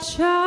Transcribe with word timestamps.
Child 0.00 0.37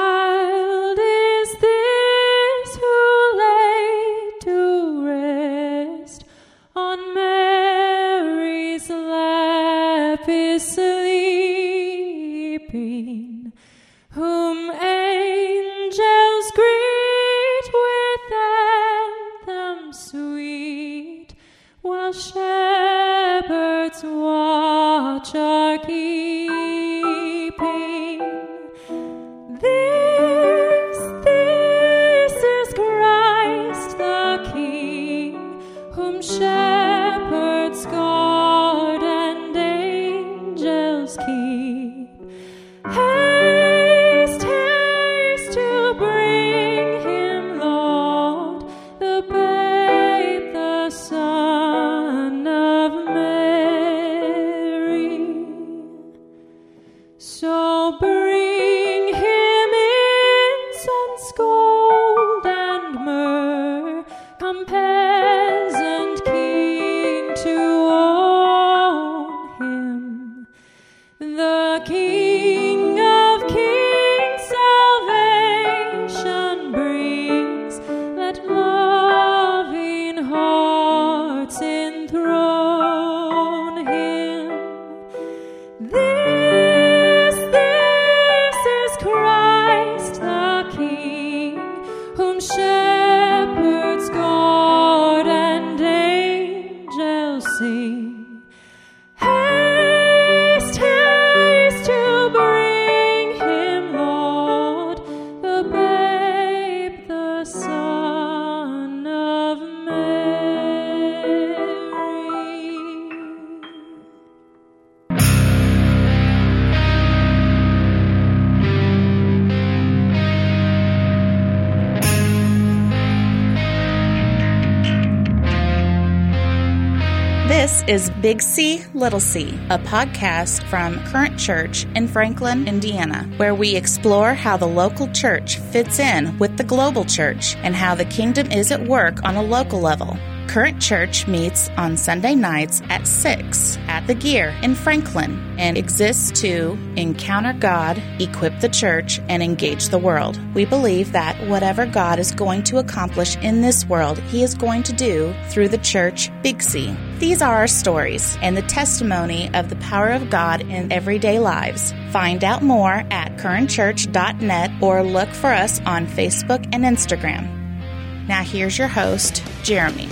is 127.91 128.09
Big 128.21 128.41
C, 128.41 128.85
Little 128.93 129.19
C, 129.19 129.49
a 129.69 129.77
podcast 129.77 130.63
from 130.69 130.97
Current 131.07 131.37
Church 131.37 131.85
in 131.93 132.07
Franklin, 132.07 132.65
Indiana, 132.65 133.29
where 133.35 133.53
we 133.53 133.75
explore 133.75 134.33
how 134.33 134.55
the 134.55 134.65
local 134.65 135.11
church 135.11 135.57
fits 135.57 135.99
in 135.99 136.39
with 136.39 136.55
the 136.55 136.63
global 136.63 137.03
church 137.03 137.57
and 137.57 137.75
how 137.75 137.93
the 137.93 138.05
kingdom 138.05 138.49
is 138.49 138.71
at 138.71 138.87
work 138.87 139.21
on 139.25 139.35
a 139.35 139.43
local 139.43 139.81
level. 139.81 140.17
Current 140.51 140.81
Church 140.81 141.27
meets 141.27 141.69
on 141.77 141.95
Sunday 141.95 142.35
nights 142.35 142.81
at 142.89 143.07
6 143.07 143.77
at 143.87 144.05
the 144.05 144.13
Gear 144.13 144.53
in 144.61 144.75
Franklin 144.75 145.39
and 145.57 145.77
exists 145.77 146.41
to 146.41 146.77
encounter 146.97 147.53
God, 147.57 148.03
equip 148.19 148.59
the 148.59 148.67
church, 148.67 149.21
and 149.29 149.41
engage 149.41 149.87
the 149.87 149.97
world. 149.97 150.37
We 150.53 150.65
believe 150.65 151.13
that 151.13 151.37
whatever 151.47 151.85
God 151.85 152.19
is 152.19 152.33
going 152.33 152.63
to 152.63 152.79
accomplish 152.79 153.37
in 153.37 153.61
this 153.61 153.85
world, 153.85 154.19
He 154.23 154.43
is 154.43 154.53
going 154.53 154.83
to 154.83 154.91
do 154.91 155.33
through 155.47 155.69
the 155.69 155.77
church 155.77 156.29
Big 156.43 156.61
C. 156.61 156.93
These 157.19 157.41
are 157.41 157.55
our 157.55 157.67
stories 157.67 158.37
and 158.41 158.57
the 158.57 158.61
testimony 158.63 159.49
of 159.53 159.69
the 159.69 159.77
power 159.77 160.09
of 160.09 160.29
God 160.29 160.59
in 160.63 160.91
everyday 160.91 161.39
lives. 161.39 161.93
Find 162.11 162.43
out 162.43 162.61
more 162.61 163.05
at 163.09 163.37
currentchurch.net 163.37 164.71
or 164.81 165.01
look 165.01 165.29
for 165.29 165.53
us 165.53 165.79
on 165.85 166.07
Facebook 166.07 166.67
and 166.73 166.83
Instagram. 166.83 168.27
Now, 168.27 168.43
here's 168.43 168.77
your 168.77 168.89
host, 168.89 169.43
Jeremy. 169.63 170.09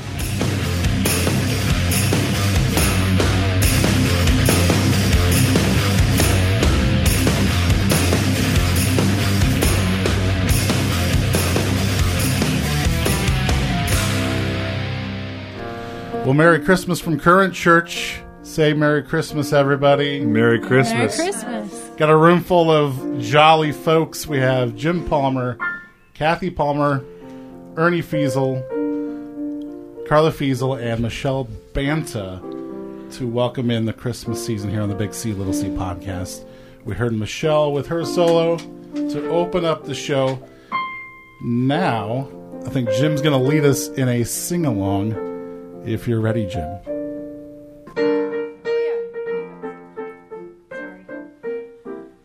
Well, 16.30 16.36
Merry 16.36 16.60
Christmas 16.60 17.00
from 17.00 17.20
Current 17.20 17.56
Church. 17.56 18.22
Say 18.44 18.72
Merry 18.74 19.02
Christmas, 19.02 19.52
everybody. 19.52 20.24
Merry 20.24 20.60
Christmas. 20.60 21.18
Merry 21.18 21.32
Christmas. 21.32 21.90
Got 21.98 22.12
a 22.12 22.16
room 22.16 22.42
full 22.42 22.70
of 22.70 23.20
jolly 23.20 23.72
folks. 23.72 24.28
We 24.28 24.38
have 24.38 24.76
Jim 24.76 25.04
Palmer, 25.10 25.58
Kathy 26.14 26.52
Palmer, 26.52 27.04
Ernie 27.78 28.04
Fiesel, 28.04 28.62
Carla 30.08 30.30
Fiesel, 30.30 30.80
and 30.80 31.02
Michelle 31.02 31.46
Banta 31.74 32.40
to 33.14 33.28
welcome 33.28 33.72
in 33.72 33.86
the 33.86 33.94
Christmas 33.94 34.46
season 34.46 34.70
here 34.70 34.84
on 34.84 34.90
the 34.90 34.94
Big 34.94 35.16
C 35.16 35.34
Little 35.34 35.52
C 35.52 35.66
podcast. 35.70 36.46
We 36.86 36.94
heard 36.94 37.14
Michelle 37.14 37.72
with 37.72 37.88
her 37.88 38.06
solo 38.06 38.58
to 38.94 39.30
open 39.32 39.66
up 39.66 39.84
the 39.84 39.96
show. 39.96 40.40
Now, 41.42 42.30
I 42.68 42.70
think 42.70 42.88
Jim's 42.92 43.24
going 43.24 43.34
to 43.34 43.44
lead 43.44 43.66
us 43.66 43.88
in 43.88 44.08
a 44.08 44.24
sing 44.26 44.68
along. 44.68 45.29
If 45.90 46.08
you're 46.08 46.22
ready, 46.22 46.46
Jim. 46.46 46.70
Oh, 46.86 48.04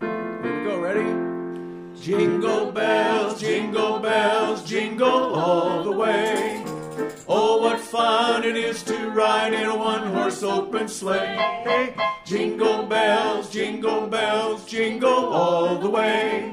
Here 0.02 0.58
we 0.58 0.64
go. 0.64 0.78
Ready? 0.78 1.98
Jingle 1.98 2.72
bells, 2.72 3.41
jingle 3.41 4.00
bells, 4.00 4.64
jingle 4.64 5.34
all 5.34 5.82
the 5.82 5.92
way. 5.92 6.62
Oh, 7.26 7.62
what 7.62 7.80
fun 7.80 8.44
it 8.44 8.54
is 8.54 8.82
to 8.82 9.08
ride 9.08 9.54
in 9.54 9.64
a 9.64 9.78
one-horse 9.78 10.42
open 10.42 10.86
sleigh. 10.86 11.94
Jingle 12.26 12.82
bells, 12.82 13.48
jingle 13.48 14.08
bells, 14.08 14.66
jingle 14.66 15.32
all 15.32 15.78
the 15.78 15.88
way. 15.88 16.52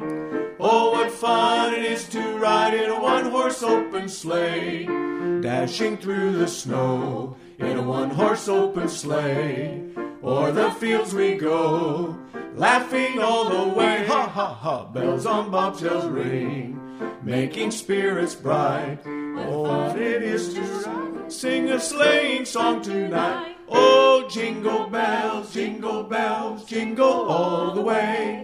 Oh, 0.61 0.91
what 0.91 1.11
fun 1.11 1.73
it 1.73 1.83
is 1.83 2.07
to 2.07 2.37
ride 2.37 2.73
in 2.73 2.89
a 2.89 3.01
one-horse 3.01 3.63
open 3.63 4.07
sleigh. 4.07 4.87
Dashing 5.41 5.97
through 5.97 6.37
the 6.37 6.47
snow 6.47 7.35
in 7.57 7.77
a 7.77 7.81
one-horse 7.81 8.47
open 8.47 8.87
sleigh. 8.87 9.83
O'er 10.23 10.51
the 10.51 10.69
fields 10.71 11.15
we 11.15 11.33
go, 11.33 12.15
laughing 12.53 13.19
all 13.19 13.49
the 13.49 13.73
way. 13.73 14.05
Ha 14.05 14.27
ha 14.27 14.53
ha, 14.53 14.85
bells 14.85 15.25
on 15.25 15.49
bobtails 15.49 16.13
ring, 16.13 16.79
making 17.23 17.71
spirits 17.71 18.35
bright. 18.35 18.99
Oh, 19.05 19.61
what 19.61 19.97
it 19.99 20.21
is 20.21 20.53
to 20.53 21.31
sing 21.31 21.69
a 21.69 21.79
sleighing 21.79 22.45
song 22.45 22.83
tonight. 22.83 23.57
Oh, 23.67 24.27
jingle 24.29 24.87
bells, 24.89 25.51
jingle 25.53 26.03
bells, 26.03 26.65
jingle 26.65 27.29
all 27.29 27.73
the 27.73 27.81
way. 27.81 28.43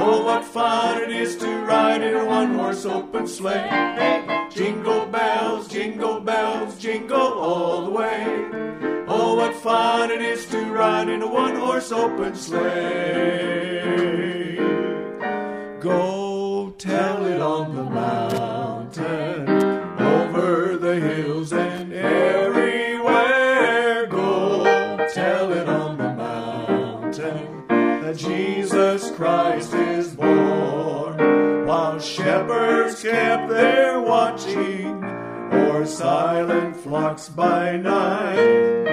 Oh, 0.00 0.24
what 0.24 0.44
fun 0.44 1.00
it 1.00 1.10
is 1.10 1.36
to 1.36 1.46
ride 1.64 2.02
in 2.02 2.16
a 2.16 2.24
one-horse 2.24 2.86
open 2.86 3.28
sleigh. 3.28 4.43
Jingle 4.54 5.06
bells, 5.06 5.66
jingle 5.66 6.20
bells, 6.20 6.78
jingle 6.78 7.16
all 7.16 7.86
the 7.86 7.90
way. 7.90 8.24
Oh, 9.08 9.34
what 9.34 9.52
fun 9.56 10.12
it 10.12 10.20
is 10.22 10.46
to 10.46 10.64
ride 10.66 11.08
in 11.08 11.22
a 11.22 11.26
one-horse 11.26 11.90
open 11.90 12.36
sleigh. 12.36 13.82
Go 15.80 16.72
tell 16.78 17.26
it 17.26 17.40
on 17.40 17.74
the 17.74 17.82
mountain, 17.82 18.33
shepherds 32.04 33.02
kept 33.02 33.48
their 33.48 34.00
watching, 34.00 35.02
or 35.52 35.86
silent 35.86 36.76
flocks 36.76 37.28
by 37.28 37.76
night. 37.76 38.83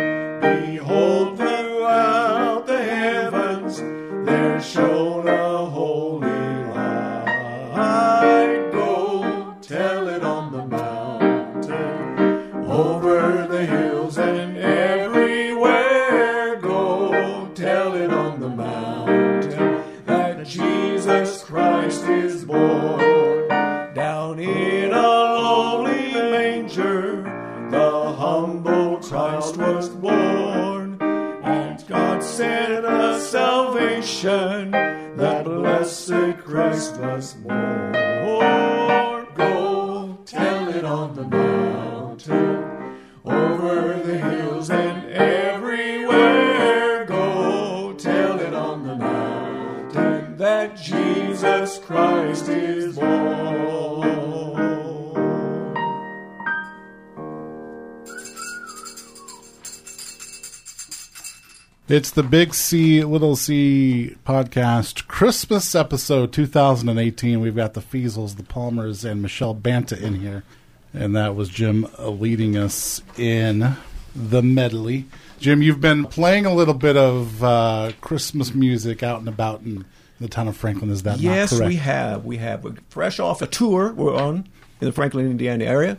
It's 61.91 62.09
the 62.09 62.23
Big 62.23 62.53
C, 62.53 63.03
Little 63.03 63.35
C 63.35 64.15
podcast 64.25 65.09
Christmas 65.09 65.75
episode 65.75 66.31
2018. 66.31 67.41
We've 67.41 67.53
got 67.53 67.73
the 67.73 67.81
Feasels, 67.81 68.35
the 68.35 68.43
Palmers, 68.43 69.03
and 69.03 69.21
Michelle 69.21 69.53
Banta 69.53 70.01
in 70.01 70.21
here. 70.21 70.45
And 70.93 71.17
that 71.17 71.35
was 71.35 71.49
Jim 71.49 71.85
leading 71.99 72.55
us 72.55 73.01
in 73.17 73.75
the 74.15 74.41
medley. 74.41 75.07
Jim, 75.41 75.61
you've 75.61 75.81
been 75.81 76.05
playing 76.05 76.45
a 76.45 76.53
little 76.53 76.75
bit 76.75 76.95
of 76.95 77.43
uh, 77.43 77.91
Christmas 77.99 78.53
music 78.53 79.03
out 79.03 79.19
and 79.19 79.27
about 79.27 79.63
in 79.63 79.83
the 80.21 80.29
town 80.29 80.47
of 80.47 80.55
Franklin. 80.55 80.91
Is 80.91 81.03
that 81.03 81.19
Yes, 81.19 81.51
not 81.51 81.57
correct? 81.57 81.67
we 81.67 81.75
have. 81.75 82.23
We 82.23 82.38
have. 82.38 82.63
We're 82.63 82.75
fresh 82.88 83.19
off 83.19 83.41
a 83.41 83.47
tour 83.47 83.91
we're 83.91 84.15
on 84.15 84.47
in 84.79 84.88
the 84.88 84.93
Franklin, 84.93 85.29
Indiana 85.29 85.65
area. 85.65 85.97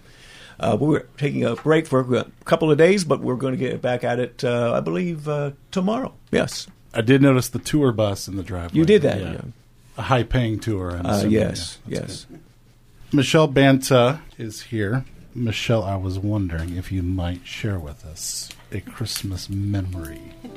Uh, 0.62 0.76
we 0.80 0.86
were 0.88 1.06
taking 1.18 1.44
a 1.44 1.54
break 1.56 1.86
for 1.86 2.00
a 2.16 2.26
couple 2.44 2.70
of 2.70 2.78
days, 2.78 3.04
but 3.04 3.20
we're 3.20 3.36
going 3.36 3.52
to 3.52 3.58
get 3.58 3.82
back 3.82 4.04
at 4.04 4.18
it, 4.18 4.44
uh, 4.44 4.72
I 4.74 4.80
believe, 4.80 5.28
uh, 5.28 5.50
tomorrow. 5.70 6.14
Yes. 6.30 6.66
I 6.94 7.00
did 7.00 7.20
notice 7.22 7.48
the 7.48 7.58
tour 7.58 7.90
bus 7.92 8.28
in 8.28 8.36
the 8.36 8.42
driveway. 8.42 8.78
You 8.78 8.84
did 8.84 9.02
that, 9.02 9.20
yeah. 9.20 9.40
A 9.98 10.02
high 10.02 10.22
paying 10.22 10.58
tour. 10.60 10.96
I'm 10.96 11.06
Uh, 11.06 11.22
yes, 11.24 11.78
yeah. 11.86 12.00
Yes. 12.00 12.26
good. 12.30 12.40
Michelle 13.12 13.46
Banta 13.46 14.20
is 14.38 14.62
here. 14.62 15.04
Michelle, 15.34 15.82
I 15.82 15.96
was 15.96 16.18
wondering 16.18 16.76
if 16.76 16.92
you 16.92 17.02
might 17.02 17.46
share 17.46 17.78
with 17.78 18.04
us 18.06 18.48
a 18.70 18.80
Christmas 18.80 19.48
memory. 19.50 20.20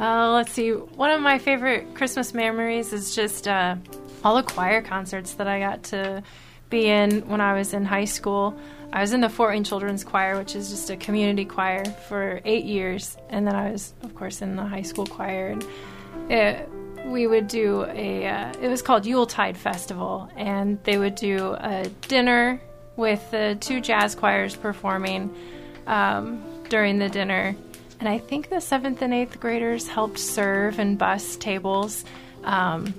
Uh, 0.00 0.32
let's 0.32 0.50
see. 0.52 0.70
One 0.72 1.10
of 1.10 1.20
my 1.20 1.38
favorite 1.38 1.94
Christmas 1.94 2.34
memories 2.34 2.92
is 2.92 3.14
just 3.14 3.46
uh, 3.46 3.76
all 4.24 4.34
the 4.34 4.42
choir 4.42 4.82
concerts 4.82 5.34
that 5.34 5.46
I 5.46 5.60
got 5.60 5.84
to 5.84 6.24
be 6.70 6.86
in 6.88 7.20
when 7.28 7.40
I 7.40 7.52
was 7.52 7.72
in 7.72 7.84
high 7.84 8.06
school. 8.06 8.58
I 8.92 9.00
was 9.00 9.14
in 9.14 9.22
the 9.22 9.30
Fort 9.30 9.50
Wayne 9.50 9.64
Children's 9.64 10.04
Choir, 10.04 10.36
which 10.36 10.54
is 10.54 10.68
just 10.70 10.90
a 10.90 10.96
community 10.96 11.46
choir, 11.46 11.84
for 11.84 12.40
eight 12.44 12.66
years, 12.66 13.16
and 13.30 13.46
then 13.46 13.54
I 13.54 13.70
was, 13.70 13.94
of 14.02 14.14
course, 14.14 14.42
in 14.42 14.54
the 14.54 14.64
high 14.64 14.82
school 14.82 15.06
choir. 15.06 15.48
And 15.48 15.66
it, 16.30 16.68
we 17.06 17.26
would 17.26 17.48
do 17.48 17.86
a. 17.88 18.26
Uh, 18.26 18.52
it 18.60 18.68
was 18.68 18.82
called 18.82 19.06
Yuletide 19.06 19.56
Festival, 19.56 20.30
and 20.36 20.82
they 20.84 20.98
would 20.98 21.14
do 21.14 21.56
a 21.58 21.88
dinner 22.08 22.60
with 22.96 23.30
the 23.30 23.56
two 23.60 23.80
jazz 23.80 24.14
choirs 24.14 24.54
performing 24.54 25.34
um, 25.86 26.44
during 26.68 26.98
the 26.98 27.08
dinner. 27.08 27.56
And 27.98 28.08
I 28.08 28.18
think 28.18 28.50
the 28.50 28.60
seventh 28.60 29.00
and 29.00 29.14
eighth 29.14 29.40
graders 29.40 29.88
helped 29.88 30.18
serve 30.18 30.78
and 30.78 30.98
bus 30.98 31.36
tables. 31.36 32.04
Um, 32.44 32.92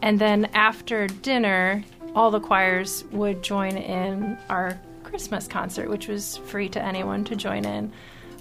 and 0.00 0.18
then 0.18 0.46
after 0.54 1.06
dinner, 1.06 1.84
all 2.14 2.30
the 2.30 2.40
choirs 2.40 3.04
would 3.10 3.42
join 3.42 3.76
in 3.76 4.38
our 4.48 4.78
Christmas 5.14 5.46
concert, 5.46 5.88
which 5.88 6.08
was 6.08 6.38
free 6.38 6.68
to 6.68 6.82
anyone 6.82 7.22
to 7.22 7.36
join 7.36 7.64
in. 7.64 7.92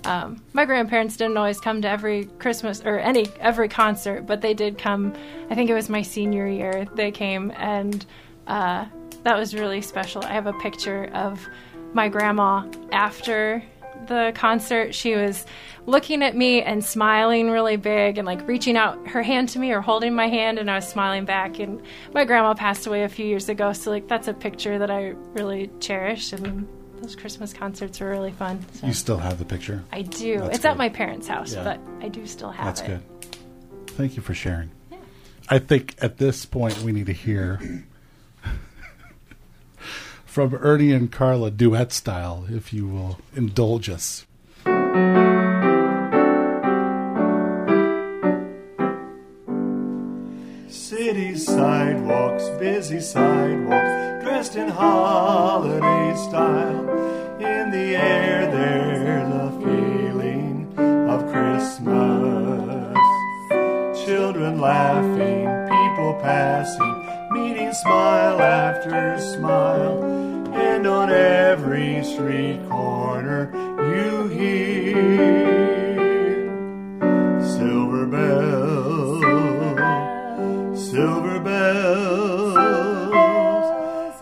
Um, 0.05 0.41
my 0.53 0.65
grandparents 0.65 1.15
didn't 1.15 1.37
always 1.37 1.59
come 1.59 1.83
to 1.83 1.87
every 1.87 2.25
Christmas 2.39 2.81
or 2.81 2.97
any 2.97 3.27
every 3.39 3.69
concert, 3.69 4.25
but 4.25 4.41
they 4.41 4.55
did 4.55 4.79
come. 4.79 5.13
I 5.51 5.53
think 5.53 5.69
it 5.69 5.75
was 5.75 5.87
my 5.87 6.01
senior 6.01 6.47
year. 6.47 6.87
They 6.95 7.11
came, 7.11 7.51
and 7.57 8.03
uh, 8.47 8.87
that 9.21 9.37
was 9.37 9.53
really 9.53 9.83
special. 9.83 10.23
I 10.23 10.31
have 10.33 10.47
a 10.47 10.53
picture 10.53 11.11
of 11.13 11.47
my 11.93 12.09
grandma 12.09 12.67
after 12.91 13.61
the 14.07 14.31
concert. 14.35 14.93
She 14.95 15.15
was 15.15 15.45
looking 15.85 16.23
at 16.23 16.35
me 16.35 16.61
and 16.61 16.83
smiling 16.83 17.49
really 17.49 17.75
big 17.75 18.17
and 18.17 18.25
like 18.25 18.47
reaching 18.47 18.77
out 18.77 19.07
her 19.07 19.21
hand 19.23 19.49
to 19.49 19.59
me 19.59 19.71
or 19.71 19.81
holding 19.81 20.15
my 20.15 20.27
hand, 20.27 20.59
and 20.59 20.69
I 20.69 20.75
was 20.75 20.87
smiling 20.87 21.25
back. 21.25 21.59
And 21.59 21.81
my 22.13 22.25
grandma 22.25 22.53
passed 22.53 22.87
away 22.87 23.03
a 23.03 23.09
few 23.09 23.25
years 23.25 23.49
ago, 23.49 23.73
so 23.73 23.91
like 23.91 24.07
that's 24.07 24.27
a 24.27 24.33
picture 24.33 24.77
that 24.79 24.89
I 24.91 25.13
really 25.33 25.69
cherish. 25.79 26.33
And 26.33 26.67
those 27.01 27.15
Christmas 27.15 27.51
concerts 27.53 27.99
were 27.99 28.09
really 28.09 28.31
fun. 28.31 28.65
So. 28.73 28.87
You 28.87 28.93
still 28.93 29.17
have 29.17 29.39
the 29.39 29.45
picture? 29.45 29.83
I 29.91 30.03
do. 30.03 30.39
That's 30.39 30.55
it's 30.57 30.65
at 30.65 30.77
my 30.77 30.89
parents' 30.89 31.27
house, 31.27 31.53
Yeah. 31.53 31.63
but 31.63 31.79
I 32.05 32.09
do 32.09 32.25
still 32.25 32.51
have 32.51 32.65
That's 32.65 32.81
it. 32.81 32.87
That's 32.87 33.03
good. 33.03 33.95
Thank 33.97 34.15
you 34.15 34.21
for 34.21 34.33
sharing. 34.33 34.71
Yeah. 34.91 34.97
I 35.49 35.59
think 35.59 35.95
at 36.01 36.17
this 36.17 36.45
point 36.45 36.81
we 36.81 36.91
need 36.91 37.07
to 37.07 37.13
hear 37.13 37.59
from 40.33 40.55
Ernie 40.55 40.91
and 40.91 41.11
Carla 41.11 41.51
duet 41.51 41.91
style, 41.91 42.47
if 42.49 42.73
you 42.73 42.87
will 42.87 43.19
indulge 43.35 43.87
us. 43.87 44.25
City 50.67 51.37
sidewalks, 51.37 52.49
busy 52.57 52.99
sidewalks, 52.99 54.23
dressed 54.23 54.55
in 54.55 54.69
holiday 54.69 56.15
style. 56.15 56.89
In 57.39 57.69
the 57.69 57.95
air, 57.95 58.49
there's 58.49 59.31
a 59.35 59.51
feeling 59.63 60.73
of 61.09 61.31
Christmas. 61.31 62.97
Children 64.03 64.59
laughing, 64.59 65.45
people 65.69 66.17
passing, 66.23 67.33
meeting 67.39 67.71
smile 67.71 68.41
after 68.41 69.19
smile. 69.19 70.12
Every 71.53 72.03
street 72.03 72.59
corner, 72.67 73.51
you 73.93 74.27
hear 74.27 74.95
silver 77.43 78.07
bells, 78.07 79.21
silver 80.89 81.39
bells. 81.39 82.57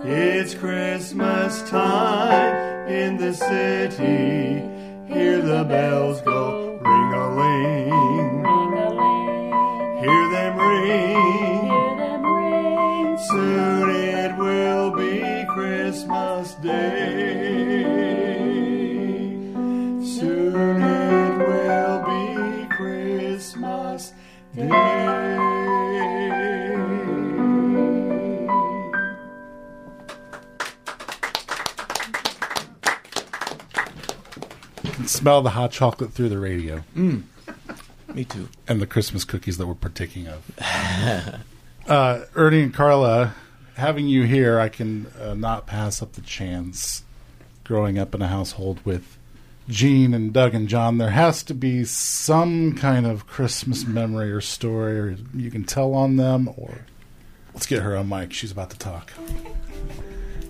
It's 0.04 0.54
Christmas 0.56 1.62
time 1.70 2.90
in 2.90 3.16
the 3.16 3.34
city. 3.34 4.68
Hear 5.08 5.42
the 5.42 5.64
bells 5.64 6.20
go 6.24 6.80
ring 6.84 7.14
a 7.14 7.36
ling. 7.38 7.81
Smell 35.22 35.42
the 35.44 35.52
hot 35.52 35.72
chocolate 35.72 36.12
through 36.14 36.30
the 36.30 36.40
radio 36.40 36.84
Me 36.96 38.26
too. 38.26 38.50
and 38.68 38.82
the 38.82 38.88
Christmas 38.88 39.24
cookies 39.24 39.58
that 39.60 39.68
we're 39.68 39.76
partaking 39.76 40.28
of. 40.28 40.52
uh, 41.88 42.26
Ernie 42.36 42.64
and 42.64 42.74
Carla, 42.74 43.36
having 43.76 44.08
you 44.08 44.24
here, 44.24 44.60
I 44.60 44.68
can 44.68 45.06
uh, 45.22 45.36
not 45.36 45.68
pass 45.68 46.02
up 46.02 46.14
the 46.14 46.22
chance. 46.22 47.04
Growing 47.64 47.98
up 48.00 48.14
in 48.16 48.22
a 48.22 48.28
household 48.28 48.80
with 48.84 49.18
Gene 49.70 50.14
and 50.14 50.34
Doug 50.34 50.54
and 50.56 50.68
John, 50.68 50.98
there 50.98 51.12
has 51.12 51.44
to 51.44 51.54
be 51.54 51.86
some 51.86 52.76
kind 52.76 53.06
of 53.06 53.28
Christmas 53.28 53.86
memory 53.86 54.32
or 54.32 54.42
story, 54.42 55.00
or 55.00 55.16
you 55.34 55.50
can 55.52 55.64
tell 55.64 55.94
on 55.94 56.18
them, 56.18 56.50
or 56.58 56.80
Let's 57.54 57.66
get 57.68 57.84
her 57.84 57.96
on 57.96 58.10
mic. 58.10 58.34
She's 58.34 58.52
about 58.52 58.72
to 58.72 58.78
talk. 58.78 59.12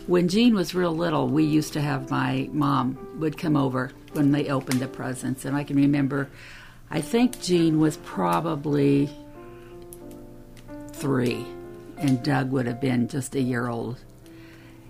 When 0.08 0.28
Gene 0.28 0.56
was 0.56 0.74
real 0.74 0.96
little, 0.96 1.28
we 1.28 1.44
used 1.44 1.74
to 1.74 1.82
have 1.82 2.10
my 2.10 2.50
mom 2.52 3.20
would 3.20 3.38
come 3.38 3.56
over 3.56 3.92
when 4.14 4.32
they 4.32 4.50
opened 4.50 4.80
the 4.80 4.88
presents, 4.88 5.46
and 5.46 5.56
I 5.56 5.64
can 5.64 5.78
remember. 5.78 6.28
I 6.90 7.02
think 7.02 7.40
Gene 7.42 7.80
was 7.80 7.98
probably 7.98 9.10
three, 10.94 11.46
and 11.98 12.22
Doug 12.24 12.52
would 12.52 12.66
have 12.66 12.82
been 12.82 13.08
just 13.08 13.36
a 13.36 13.42
year 13.42 13.68
old. 13.68 14.00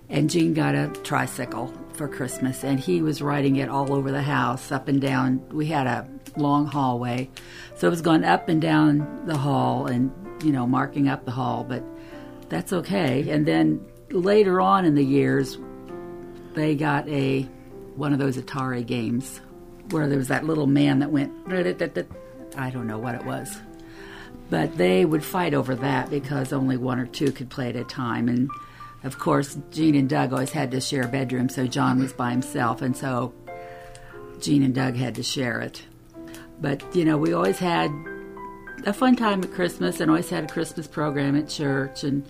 And 0.08 0.30
Jean 0.30 0.54
got 0.54 0.74
a 0.74 0.88
tricycle 1.04 1.72
for 1.92 2.08
Christmas, 2.08 2.64
and 2.64 2.80
he 2.80 3.02
was 3.02 3.20
riding 3.20 3.56
it 3.56 3.68
all 3.68 3.92
over 3.92 4.10
the 4.10 4.22
house, 4.22 4.72
up 4.72 4.88
and 4.88 5.00
down. 5.00 5.46
We 5.50 5.66
had 5.66 5.86
a 5.86 6.08
long 6.36 6.66
hallway, 6.66 7.28
so 7.76 7.86
it 7.86 7.90
was 7.90 8.02
going 8.02 8.24
up 8.24 8.48
and 8.48 8.62
down 8.62 9.26
the 9.26 9.36
hall, 9.36 9.86
and 9.86 10.10
you 10.42 10.52
know, 10.52 10.66
marking 10.66 11.06
up 11.06 11.26
the 11.26 11.32
hall. 11.32 11.64
But 11.68 11.84
that's 12.48 12.72
okay. 12.72 13.28
And 13.30 13.46
then 13.46 13.86
later 14.12 14.60
on 14.60 14.84
in 14.84 14.94
the 14.94 15.04
years, 15.04 15.58
they 16.54 16.74
got 16.74 17.08
a 17.08 17.42
one 17.96 18.12
of 18.12 18.18
those 18.18 18.36
Atari 18.36 18.86
games 18.86 19.40
where 19.90 20.08
there 20.08 20.18
was 20.18 20.28
that 20.28 20.44
little 20.44 20.66
man 20.66 21.00
that 21.00 21.10
went. 21.10 21.32
I 22.56 22.70
don't 22.70 22.86
know 22.86 22.98
what 22.98 23.14
it 23.14 23.24
was, 23.24 23.58
but 24.50 24.76
they 24.76 25.04
would 25.04 25.24
fight 25.24 25.54
over 25.54 25.74
that 25.76 26.10
because 26.10 26.52
only 26.52 26.76
one 26.76 26.98
or 26.98 27.06
two 27.06 27.32
could 27.32 27.50
play 27.50 27.70
at 27.70 27.76
a 27.76 27.84
time. 27.84 28.28
And 28.28 28.50
of 29.04 29.18
course, 29.18 29.58
Gene 29.70 29.94
and 29.94 30.08
Doug 30.08 30.32
always 30.32 30.52
had 30.52 30.70
to 30.72 30.80
share 30.80 31.02
a 31.02 31.08
bedroom, 31.08 31.48
so 31.48 31.66
John 31.66 31.98
was 31.98 32.12
by 32.12 32.30
himself, 32.30 32.82
and 32.82 32.96
so 32.96 33.34
Gene 34.40 34.62
and 34.62 34.74
Doug 34.74 34.96
had 34.96 35.14
to 35.16 35.22
share 35.22 35.60
it. 35.60 35.82
But 36.60 36.94
you 36.94 37.04
know, 37.04 37.16
we 37.16 37.32
always 37.32 37.58
had 37.58 37.90
a 38.84 38.92
fun 38.92 39.16
time 39.16 39.42
at 39.42 39.52
Christmas, 39.52 40.00
and 40.00 40.10
always 40.10 40.30
had 40.30 40.44
a 40.44 40.48
Christmas 40.48 40.86
program 40.86 41.36
at 41.36 41.48
church, 41.48 42.04
and 42.04 42.24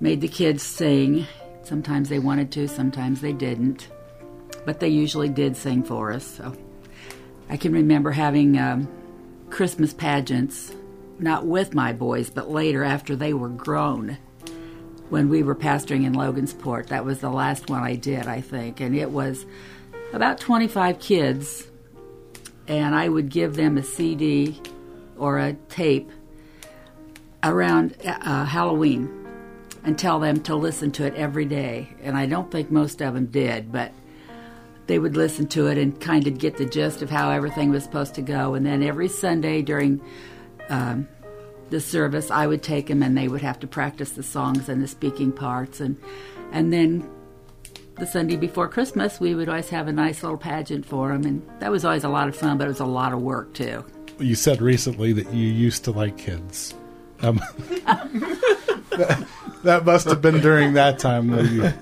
made 0.00 0.20
the 0.20 0.28
kids 0.28 0.62
sing. 0.62 1.26
Sometimes 1.62 2.08
they 2.08 2.18
wanted 2.18 2.52
to, 2.52 2.68
sometimes 2.68 3.20
they 3.20 3.32
didn't, 3.32 3.88
but 4.64 4.80
they 4.80 4.88
usually 4.88 5.28
did 5.28 5.56
sing 5.56 5.82
for 5.82 6.12
us. 6.12 6.26
So 6.26 6.54
I 7.48 7.56
can 7.56 7.72
remember 7.72 8.10
having 8.10 8.58
um, 8.58 8.88
Christmas 9.50 9.92
pageants, 9.92 10.74
not 11.18 11.46
with 11.46 11.74
my 11.74 11.92
boys, 11.92 12.30
but 12.30 12.50
later 12.50 12.84
after 12.84 13.16
they 13.16 13.32
were 13.32 13.48
grown. 13.48 14.18
When 15.10 15.28
we 15.28 15.42
were 15.42 15.54
pastoring 15.54 16.04
in 16.04 16.14
Logansport, 16.14 16.88
that 16.88 17.04
was 17.04 17.20
the 17.20 17.30
last 17.30 17.70
one 17.70 17.82
I 17.82 17.94
did, 17.94 18.26
I 18.26 18.40
think, 18.40 18.80
and 18.80 18.96
it 18.96 19.10
was 19.10 19.46
about 20.12 20.40
25 20.40 20.98
kids, 20.98 21.66
and 22.66 22.94
I 22.94 23.08
would 23.08 23.28
give 23.28 23.54
them 23.54 23.76
a 23.76 23.82
CD 23.82 24.60
or 25.16 25.38
a 25.38 25.52
tape 25.68 26.10
around 27.42 27.94
uh, 28.04 28.44
Halloween 28.44 29.23
and 29.84 29.98
tell 29.98 30.18
them 30.18 30.42
to 30.42 30.56
listen 30.56 30.90
to 30.92 31.04
it 31.04 31.14
every 31.14 31.44
day. 31.44 31.94
And 32.02 32.16
I 32.16 32.26
don't 32.26 32.50
think 32.50 32.70
most 32.70 33.02
of 33.02 33.14
them 33.14 33.26
did, 33.26 33.70
but 33.70 33.92
they 34.86 34.98
would 34.98 35.16
listen 35.16 35.46
to 35.48 35.66
it 35.68 35.78
and 35.78 35.98
kind 36.00 36.26
of 36.26 36.38
get 36.38 36.56
the 36.56 36.66
gist 36.66 37.02
of 37.02 37.10
how 37.10 37.30
everything 37.30 37.70
was 37.70 37.84
supposed 37.84 38.14
to 38.14 38.22
go. 38.22 38.54
And 38.54 38.64
then 38.64 38.82
every 38.82 39.08
Sunday 39.08 39.62
during 39.62 40.00
um, 40.68 41.08
the 41.70 41.80
service, 41.80 42.30
I 42.30 42.46
would 42.46 42.62
take 42.62 42.88
them 42.88 43.02
and 43.02 43.16
they 43.16 43.28
would 43.28 43.42
have 43.42 43.60
to 43.60 43.66
practice 43.66 44.12
the 44.12 44.22
songs 44.22 44.68
and 44.68 44.82
the 44.82 44.88
speaking 44.88 45.32
parts. 45.32 45.80
And 45.80 45.98
and 46.52 46.72
then 46.72 47.08
the 47.96 48.06
Sunday 48.06 48.36
before 48.36 48.68
Christmas, 48.68 49.20
we 49.20 49.34
would 49.34 49.48
always 49.48 49.68
have 49.70 49.88
a 49.88 49.92
nice 49.92 50.22
little 50.22 50.38
pageant 50.38 50.84
for 50.84 51.08
them, 51.08 51.24
and 51.24 51.60
that 51.60 51.70
was 51.70 51.84
always 51.84 52.04
a 52.04 52.08
lot 52.08 52.28
of 52.28 52.36
fun. 52.36 52.58
But 52.58 52.64
it 52.64 52.68
was 52.68 52.80
a 52.80 52.86
lot 52.86 53.12
of 53.12 53.20
work 53.20 53.54
too. 53.54 53.84
You 54.18 54.34
said 54.34 54.60
recently 54.62 55.12
that 55.12 55.32
you 55.32 55.46
used 55.46 55.84
to 55.84 55.90
like 55.90 56.16
kids. 56.16 56.74
Um, 57.22 57.40
that, 59.64 59.84
that 59.84 59.84
must 59.84 60.06
have 60.06 60.22
been 60.22 60.40
during 60.40 60.74
that 60.74 60.98
time 60.98 61.30
when 61.30 61.54
you, 61.54 61.72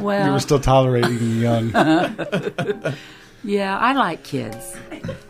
Well, 0.00 0.26
you 0.26 0.32
were 0.32 0.40
still 0.40 0.60
tolerating 0.60 1.18
the 1.18 1.24
young. 1.24 2.94
Yeah, 3.42 3.78
I 3.78 3.94
like 3.94 4.22
kids. 4.22 4.76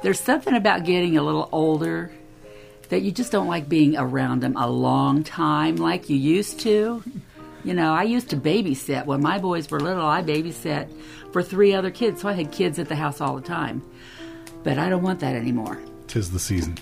There's 0.02 0.18
something 0.18 0.54
about 0.54 0.84
getting 0.84 1.16
a 1.16 1.22
little 1.22 1.48
older 1.52 2.10
that 2.88 3.02
you 3.02 3.12
just 3.12 3.30
don't 3.30 3.46
like 3.46 3.68
being 3.68 3.96
around 3.96 4.40
them 4.42 4.56
a 4.56 4.68
long 4.68 5.22
time 5.22 5.76
like 5.76 6.10
you 6.10 6.16
used 6.16 6.58
to. 6.60 7.04
You 7.62 7.74
know, 7.74 7.92
I 7.92 8.02
used 8.02 8.30
to 8.30 8.36
babysit. 8.36 9.06
When 9.06 9.22
my 9.22 9.38
boys 9.38 9.70
were 9.70 9.78
little, 9.78 10.04
I 10.04 10.22
babysat 10.22 10.92
for 11.32 11.42
three 11.42 11.72
other 11.72 11.92
kids, 11.92 12.22
so 12.22 12.28
I 12.28 12.32
had 12.32 12.50
kids 12.50 12.80
at 12.80 12.88
the 12.88 12.96
house 12.96 13.20
all 13.20 13.36
the 13.36 13.46
time. 13.46 13.82
But 14.64 14.76
I 14.76 14.88
don't 14.88 15.02
want 15.02 15.20
that 15.20 15.36
anymore. 15.36 15.78
Tis 16.08 16.32
the 16.32 16.40
season. 16.40 16.78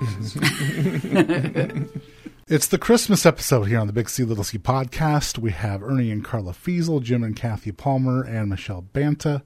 it's 2.50 2.66
the 2.66 2.78
Christmas 2.78 3.26
episode 3.26 3.64
here 3.64 3.78
on 3.78 3.86
the 3.86 3.92
Big 3.92 4.08
C 4.08 4.24
Little 4.24 4.44
C 4.44 4.56
podcast. 4.58 5.38
We 5.38 5.50
have 5.52 5.82
Ernie 5.82 6.10
and 6.10 6.24
Carla 6.24 6.52
Fiesel, 6.52 7.02
Jim 7.02 7.22
and 7.22 7.36
Kathy 7.36 7.72
Palmer, 7.72 8.22
and 8.22 8.48
Michelle 8.48 8.80
Banta, 8.80 9.42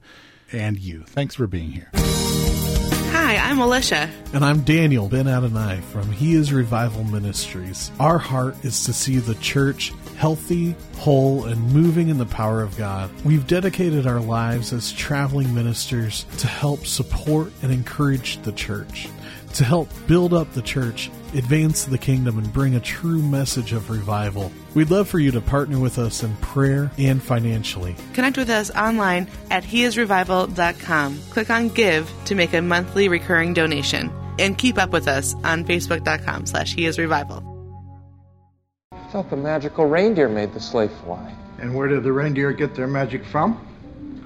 and 0.51 0.79
you. 0.79 1.03
Thanks 1.03 1.35
for 1.35 1.45
being 1.45 1.71
here. 1.71 1.89
Hi, 1.95 3.35
I'm 3.35 3.59
Alicia. 3.59 4.09
And 4.33 4.45
I'm 4.45 4.61
Daniel 4.61 5.09
Ben 5.09 5.27
Adonai 5.27 5.81
from 5.91 6.11
He 6.11 6.33
is 6.33 6.53
Revival 6.53 7.03
Ministries. 7.03 7.91
Our 7.99 8.17
heart 8.17 8.55
is 8.63 8.85
to 8.85 8.93
see 8.93 9.17
the 9.17 9.35
church 9.35 9.91
healthy, 10.17 10.75
whole, 10.97 11.45
and 11.45 11.73
moving 11.73 12.07
in 12.07 12.17
the 12.17 12.25
power 12.25 12.61
of 12.61 12.77
God. 12.77 13.09
We've 13.25 13.45
dedicated 13.47 14.07
our 14.07 14.21
lives 14.21 14.71
as 14.71 14.93
traveling 14.93 15.53
ministers 15.53 16.25
to 16.37 16.47
help 16.47 16.85
support 16.85 17.51
and 17.61 17.71
encourage 17.71 18.41
the 18.43 18.53
church, 18.53 19.09
to 19.53 19.63
help 19.63 19.89
build 20.07 20.33
up 20.33 20.51
the 20.53 20.61
church, 20.61 21.09
advance 21.33 21.85
the 21.85 21.97
kingdom, 21.97 22.37
and 22.37 22.51
bring 22.51 22.75
a 22.75 22.79
true 22.79 23.21
message 23.21 23.73
of 23.73 23.89
revival. 23.89 24.51
We'd 24.73 24.91
love 24.91 25.07
for 25.07 25.19
you 25.19 25.31
to 25.31 25.41
partner 25.41 25.79
with 25.79 25.99
us 25.99 26.23
in 26.23 26.35
prayer 26.37 26.91
and 26.97 27.21
financially. 27.21 27.95
Connect 28.13 28.37
with 28.37 28.49
us 28.49 28.71
online 28.71 29.27
at 29.49 29.63
heisrevival.com. 29.63 31.19
Click 31.29 31.49
on 31.49 31.69
Give 31.69 32.11
to 32.25 32.35
make 32.35 32.53
a 32.53 32.61
monthly 32.61 33.07
recurring 33.07 33.53
donation. 33.53 34.11
And 34.39 34.57
keep 34.57 34.79
up 34.79 34.89
with 34.89 35.07
us 35.07 35.35
on 35.43 35.63
facebook.com 35.63 36.47
slash 36.47 36.75
heisrevival. 36.75 37.49
I 38.91 39.07
thought 39.11 39.29
the 39.29 39.37
magical 39.37 39.85
reindeer 39.85 40.27
made 40.27 40.53
the 40.53 40.59
sleigh 40.59 40.87
fly. 40.87 41.35
And 41.59 41.75
where 41.75 41.87
did 41.87 42.03
the 42.03 42.11
reindeer 42.11 42.51
get 42.51 42.73
their 42.73 42.87
magic 42.87 43.23
from? 43.23 43.63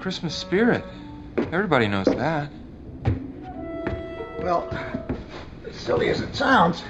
Christmas 0.00 0.34
spirit. 0.34 0.82
Everybody 1.36 1.88
knows 1.88 2.06
that. 2.06 2.50
Well, 4.48 4.66
as 5.68 5.76
silly 5.76 6.08
as 6.08 6.22
it 6.22 6.34
sounds, 6.34 6.82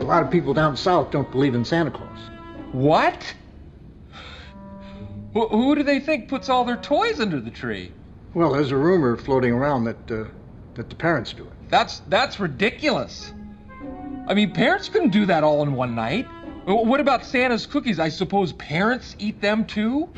a 0.00 0.04
lot 0.04 0.22
of 0.22 0.30
people 0.30 0.54
down 0.54 0.78
south 0.78 1.10
don't 1.10 1.30
believe 1.30 1.54
in 1.54 1.62
Santa 1.62 1.90
Claus. 1.90 2.18
What? 2.72 3.34
Wh- 5.34 5.50
who 5.50 5.74
do 5.74 5.82
they 5.82 6.00
think 6.00 6.30
puts 6.30 6.48
all 6.48 6.64
their 6.64 6.78
toys 6.78 7.20
under 7.20 7.38
the 7.38 7.50
tree? 7.50 7.92
Well, 8.32 8.54
there's 8.54 8.70
a 8.70 8.78
rumor 8.78 9.18
floating 9.18 9.52
around 9.52 9.84
that 9.84 10.10
uh, 10.10 10.24
that 10.76 10.88
the 10.88 10.96
parents 10.96 11.34
do 11.34 11.42
it. 11.42 11.52
That's 11.68 11.98
that's 12.08 12.40
ridiculous. 12.40 13.30
I 14.26 14.32
mean, 14.32 14.52
parents 14.52 14.88
couldn't 14.88 15.10
do 15.10 15.26
that 15.26 15.44
all 15.44 15.62
in 15.64 15.74
one 15.74 15.94
night. 15.94 16.26
What 16.64 17.00
about 17.00 17.26
Santa's 17.26 17.66
cookies? 17.66 18.00
I 18.00 18.08
suppose 18.08 18.54
parents 18.54 19.16
eat 19.18 19.42
them 19.42 19.66
too? 19.66 20.08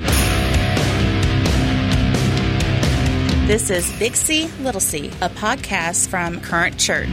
This 3.48 3.70
is 3.70 3.90
Big 3.98 4.14
C, 4.14 4.46
Little 4.60 4.78
C, 4.78 5.06
a 5.22 5.30
podcast 5.30 6.08
from 6.08 6.38
Current 6.42 6.78
Church. 6.78 7.08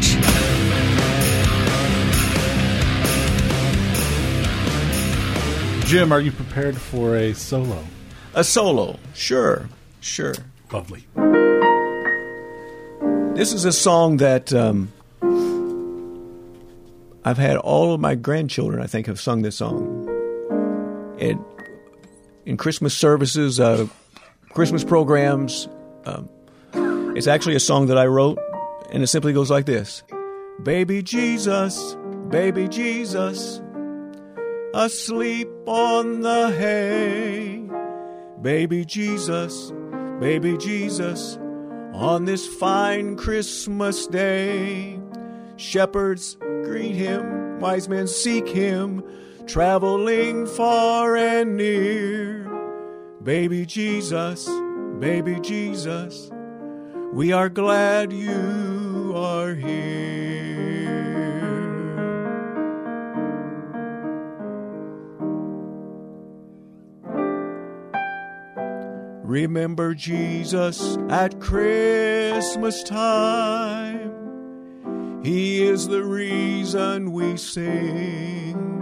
Jim, 5.87 6.11
are 6.11 6.19
you 6.19 6.33
prepared 6.33 6.75
for 6.75 7.15
a 7.15 7.33
solo? 7.33 7.81
A 8.33 8.43
solo, 8.43 8.99
sure, 9.13 9.69
sure. 10.01 10.33
Lovely. 10.73 11.07
This 13.35 13.53
is 13.53 13.63
a 13.63 13.71
song 13.71 14.17
that 14.17 14.51
um, 14.51 14.91
I've 17.23 17.37
had 17.37 17.55
all 17.55 17.93
of 17.93 18.01
my 18.01 18.15
grandchildren, 18.15 18.83
I 18.83 18.87
think, 18.87 19.07
have 19.07 19.21
sung 19.21 19.41
this 19.41 19.55
song. 19.55 20.05
It, 21.17 21.37
in 22.45 22.57
Christmas 22.57 22.93
services, 22.93 23.57
uh, 23.61 23.87
Christmas 24.49 24.83
programs, 24.83 25.69
um, 26.05 26.29
it's 27.15 27.27
actually 27.27 27.55
a 27.55 27.59
song 27.59 27.87
that 27.87 27.97
I 27.97 28.05
wrote, 28.05 28.39
and 28.91 29.01
it 29.03 29.07
simply 29.07 29.33
goes 29.33 29.49
like 29.49 29.65
this 29.65 30.03
Baby 30.63 31.01
Jesus, 31.01 31.95
baby 32.29 32.67
Jesus, 32.67 33.61
asleep 34.73 35.47
on 35.65 36.21
the 36.21 36.51
hay. 36.51 37.69
Baby 38.41 38.85
Jesus, 38.85 39.71
baby 40.19 40.57
Jesus, 40.57 41.37
on 41.93 42.25
this 42.25 42.47
fine 42.47 43.15
Christmas 43.15 44.07
day. 44.07 44.99
Shepherds 45.57 46.35
greet 46.63 46.95
him, 46.95 47.59
wise 47.59 47.87
men 47.87 48.07
seek 48.07 48.47
him, 48.47 49.03
traveling 49.47 50.45
far 50.45 51.15
and 51.15 51.57
near. 51.57 52.43
Baby 53.23 53.65
Jesus, 53.65 54.47
baby 54.99 55.39
Jesus, 55.41 56.31
we 57.13 57.31
are 57.31 57.49
glad 57.49 58.13
you 58.13 59.13
are 59.15 59.53
here. 59.53 60.15
Remember 69.23 69.93
Jesus 69.93 70.97
at 71.09 71.41
Christmas 71.41 72.83
time. 72.83 74.11
He 75.23 75.63
is 75.63 75.87
the 75.87 76.03
reason 76.03 77.11
we 77.11 77.35
sing. 77.35 78.74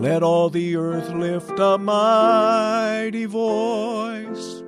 Let 0.00 0.22
all 0.22 0.48
the 0.48 0.76
earth 0.76 1.10
lift 1.10 1.58
a 1.58 1.76
mighty 1.76 3.26
voice, 3.26 4.62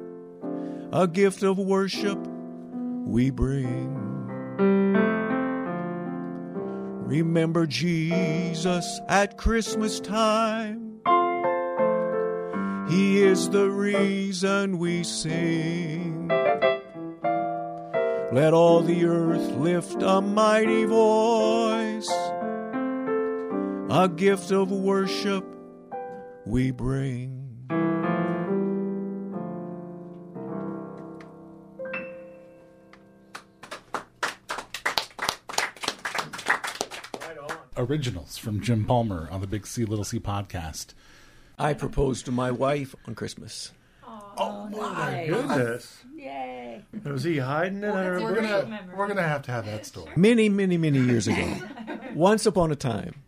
a 0.93 1.09
gift 1.09 1.43
of 1.43 1.57
worship 1.57 2.19
we 3.07 3.31
bring. 3.31 3.97
Remember 7.07 7.67
Jesus 7.67 9.01
at 9.09 9.39
Christmas 9.39 10.01
time. 10.01 11.01
He 12.91 13.23
is 13.23 13.49
the 13.49 13.71
reason 13.71 14.77
we 14.77 15.03
sing. 15.03 16.29
Let 18.33 18.53
all 18.53 18.83
the 18.83 19.07
earth 19.07 19.57
lift 19.57 20.03
a 20.03 20.21
mighty 20.21 20.85
voice, 20.85 21.72
a 23.95 24.09
gift 24.09 24.51
of 24.51 24.73
worship 24.73 25.45
we 26.47 26.71
bring. 26.71 27.39
Originals 37.77 38.39
from 38.39 38.63
Jim 38.63 38.87
Palmer 38.87 39.29
on 39.31 39.43
the 39.43 39.47
Big 39.47 39.67
C 39.67 39.85
Little 39.85 40.05
C 40.07 40.19
podcast. 40.19 40.95
I 41.59 41.75
proposed 41.75 42.25
to 42.25 42.33
my 42.33 42.51
wife 42.51 42.95
on 43.07 43.15
Christmas. 43.15 43.73
Oh 44.39 44.69
my 44.71 45.27
Goodness. 45.29 46.03
Yay. 46.17 46.83
Was 47.05 47.25
he 47.25 47.37
hiding 47.37 47.85
it 47.85 47.91
under 47.91 48.17
a 48.17 48.23
We're 48.23 48.35
gonna 48.37 48.89
we're 48.97 49.09
gonna 49.09 49.23
have 49.23 49.43
to 49.43 49.53
have 49.53 49.67
that 49.67 49.85
story. 49.85 50.13
Many, 50.17 50.49
many, 50.49 50.79
many 50.79 50.99
years 50.99 51.29
ago, 51.29 51.57
once 52.15 52.47
upon 52.47 52.73
a 52.73 52.77
time, 52.77 53.22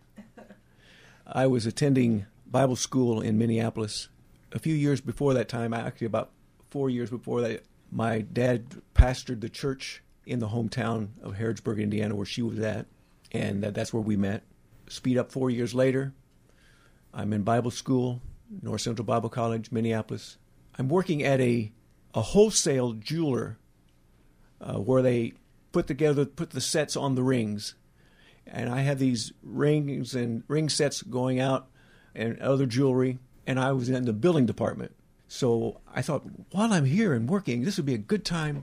I 1.26 1.46
was 1.46 1.66
attending 1.66 2.26
Bible 2.46 2.76
school 2.76 3.20
in 3.20 3.38
Minneapolis. 3.38 4.08
A 4.52 4.58
few 4.58 4.74
years 4.74 5.00
before 5.00 5.34
that 5.34 5.48
time, 5.48 5.72
actually 5.72 6.06
about 6.06 6.30
four 6.70 6.90
years 6.90 7.10
before 7.10 7.40
that, 7.40 7.62
my 7.90 8.20
dad 8.20 8.82
pastored 8.94 9.40
the 9.40 9.48
church 9.48 10.02
in 10.26 10.38
the 10.38 10.48
hometown 10.48 11.08
of 11.22 11.34
Harrodsburg, 11.34 11.80
Indiana, 11.80 12.14
where 12.14 12.26
she 12.26 12.42
was 12.42 12.58
at, 12.58 12.86
and 13.32 13.62
that's 13.62 13.92
where 13.92 14.02
we 14.02 14.16
met. 14.16 14.42
Speed 14.88 15.18
up 15.18 15.32
four 15.32 15.50
years 15.50 15.74
later, 15.74 16.12
I'm 17.12 17.32
in 17.32 17.42
Bible 17.42 17.70
school, 17.70 18.20
North 18.62 18.82
Central 18.82 19.06
Bible 19.06 19.28
College, 19.28 19.72
Minneapolis. 19.72 20.36
I'm 20.78 20.88
working 20.88 21.22
at 21.22 21.40
a 21.40 21.72
a 22.14 22.22
wholesale 22.22 22.92
jeweler 22.92 23.58
uh, 24.60 24.78
where 24.78 25.02
they 25.02 25.32
put 25.72 25.86
together 25.86 26.24
put 26.24 26.50
the 26.50 26.60
sets 26.60 26.96
on 26.96 27.16
the 27.16 27.22
rings, 27.22 27.74
and 28.46 28.70
I 28.70 28.80
had 28.80 28.98
these 28.98 29.32
rings 29.42 30.14
and 30.14 30.42
ring 30.48 30.68
sets 30.68 31.02
going 31.02 31.40
out 31.40 31.68
and 32.14 32.38
other 32.40 32.66
jewelry, 32.66 33.18
and 33.46 33.58
I 33.58 33.72
was 33.72 33.88
in 33.88 34.04
the 34.04 34.12
billing 34.12 34.46
department. 34.46 34.94
So 35.28 35.80
I 35.92 36.02
thought, 36.02 36.24
while 36.52 36.72
I'm 36.72 36.84
here 36.84 37.12
and 37.12 37.28
working, 37.28 37.64
this 37.64 37.76
would 37.76 37.86
be 37.86 37.94
a 37.94 37.98
good 37.98 38.24
time 38.24 38.62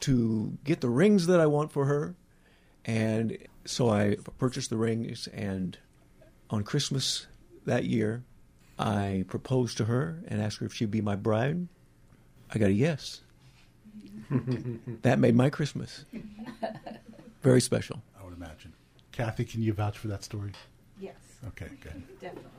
to 0.00 0.58
get 0.64 0.80
the 0.80 0.88
rings 0.88 1.26
that 1.26 1.40
I 1.40 1.46
want 1.46 1.72
for 1.72 1.86
her, 1.86 2.14
and 2.84 3.38
so 3.64 3.90
I 3.90 4.16
purchased 4.38 4.70
the 4.70 4.76
rings. 4.76 5.28
And 5.28 5.78
on 6.50 6.62
Christmas 6.62 7.26
that 7.66 7.84
year, 7.84 8.24
I 8.78 9.24
proposed 9.28 9.76
to 9.78 9.84
her 9.86 10.22
and 10.26 10.42
asked 10.42 10.58
her 10.58 10.66
if 10.66 10.74
she'd 10.74 10.90
be 10.90 11.00
my 11.00 11.16
bride. 11.16 11.68
I 12.52 12.58
got 12.58 12.70
a 12.70 12.72
yes. 12.72 13.20
that 15.02 15.18
made 15.18 15.34
my 15.34 15.50
Christmas 15.50 16.04
very 17.42 17.60
special. 17.60 18.02
I 18.18 18.24
would 18.24 18.34
imagine. 18.34 18.72
Kathy, 19.12 19.44
can 19.44 19.62
you 19.62 19.72
vouch 19.72 19.98
for 19.98 20.08
that 20.08 20.24
story? 20.24 20.52
Yes, 21.00 21.14
Okay, 21.48 21.68
good. 21.82 22.02
definitely. 22.20 22.50